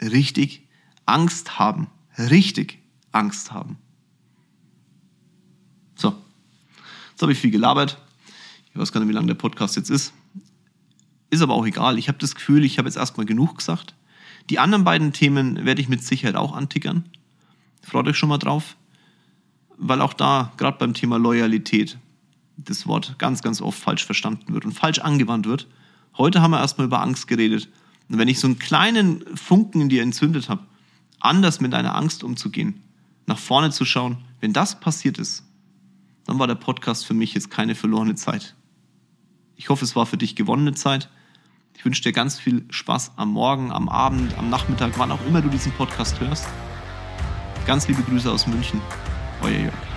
Richtig 0.01 0.63
Angst 1.05 1.59
haben. 1.59 1.89
Richtig 2.19 2.79
Angst 3.13 3.53
haben. 3.53 3.77
So. 5.95 6.15
Jetzt 7.17 7.23
habe 7.23 7.33
ich 7.33 7.39
viel 7.39 7.51
gelabert. 7.51 7.97
Ich 8.71 8.79
weiß 8.79 8.93
gar 8.93 9.01
nicht, 9.01 9.09
wie 9.09 9.15
lange 9.15 9.29
der 9.29 9.37
Podcast 9.37 9.75
jetzt 9.77 9.89
ist. 9.89 10.13
Ist 11.31 11.41
aber 11.41 11.55
auch 11.55 11.65
egal. 11.65 11.97
Ich 11.97 12.09
habe 12.09 12.19
das 12.19 12.35
Gefühl, 12.35 12.63
ich 12.63 12.77
habe 12.77 12.89
jetzt 12.89 12.99
erstmal 12.99 13.25
genug 13.25 13.57
gesagt. 13.57 13.95
Die 14.51 14.59
anderen 14.59 14.85
beiden 14.85 15.15
Themen 15.15 15.65
werde 15.65 15.81
ich 15.81 15.89
mit 15.89 16.05
Sicherheit 16.05 16.37
auch 16.37 16.55
antickern. 16.55 17.09
Freut 17.81 18.07
euch 18.07 18.19
schon 18.19 18.29
mal 18.29 18.37
drauf. 18.37 18.77
Weil 19.79 20.03
auch 20.03 20.13
da, 20.13 20.53
gerade 20.59 20.77
beim 20.77 20.93
Thema 20.93 21.17
Loyalität, 21.17 21.97
das 22.59 22.87
Wort 22.87 23.19
ganz, 23.19 23.41
ganz 23.41 23.63
oft 23.63 23.79
falsch 23.79 24.05
verstanden 24.05 24.53
wird 24.53 24.67
und 24.67 24.73
falsch 24.73 24.99
angewandt 24.99 25.47
wird. 25.47 25.69
Heute 26.19 26.43
haben 26.43 26.51
wir 26.51 26.61
erstmal 26.61 26.87
über 26.87 27.01
Angst 27.01 27.29
geredet. 27.29 27.71
Und 28.11 28.19
wenn 28.19 28.29
ich 28.29 28.41
so 28.41 28.47
einen 28.47 28.59
kleinen 28.59 29.25
Funken 29.39 29.81
in 29.81 29.89
dir 29.89 30.03
entzündet 30.03 30.51
habe, 30.51 30.67
anders 31.21 31.63
mit 31.63 31.73
deiner 31.73 31.95
Angst 31.95 32.23
umzugehen, 32.23 32.83
nach 33.25 33.39
vorne 33.39 33.71
zu 33.71 33.87
schauen, 33.87 34.19
wenn 34.41 34.53
das 34.53 34.81
passiert 34.81 35.17
ist, 35.17 35.46
dann 36.27 36.39
war 36.39 36.47
der 36.47 36.55
Podcast 36.57 37.07
für 37.07 37.15
mich 37.15 37.35
jetzt 37.35 37.51
keine 37.51 37.75
verlorene 37.75 38.15
Zeit. 38.15 38.55
Ich 39.55 39.69
hoffe, 39.69 39.85
es 39.85 39.97
war 39.97 40.07
für 40.07 40.19
dich 40.19 40.37
gewonnene 40.37 40.75
Zeit. 40.75 41.09
Ich 41.75 41.85
wünsche 41.85 42.03
dir 42.03 42.13
ganz 42.13 42.39
viel 42.39 42.65
Spaß 42.71 43.13
am 43.17 43.33
Morgen, 43.33 43.73
am 43.73 43.89
Abend, 43.89 44.37
am 44.37 44.51
Nachmittag, 44.51 44.99
wann 44.99 45.13
auch 45.13 45.25
immer 45.27 45.41
du 45.41 45.49
diesen 45.49 45.73
Podcast 45.73 46.21
hörst. 46.21 46.47
Ganz 47.67 47.89
liebe 47.89 48.03
Grüße 48.03 48.31
aus 48.31 48.47
München. 48.47 48.81
Euer 49.43 49.59
Jörg. 49.59 49.96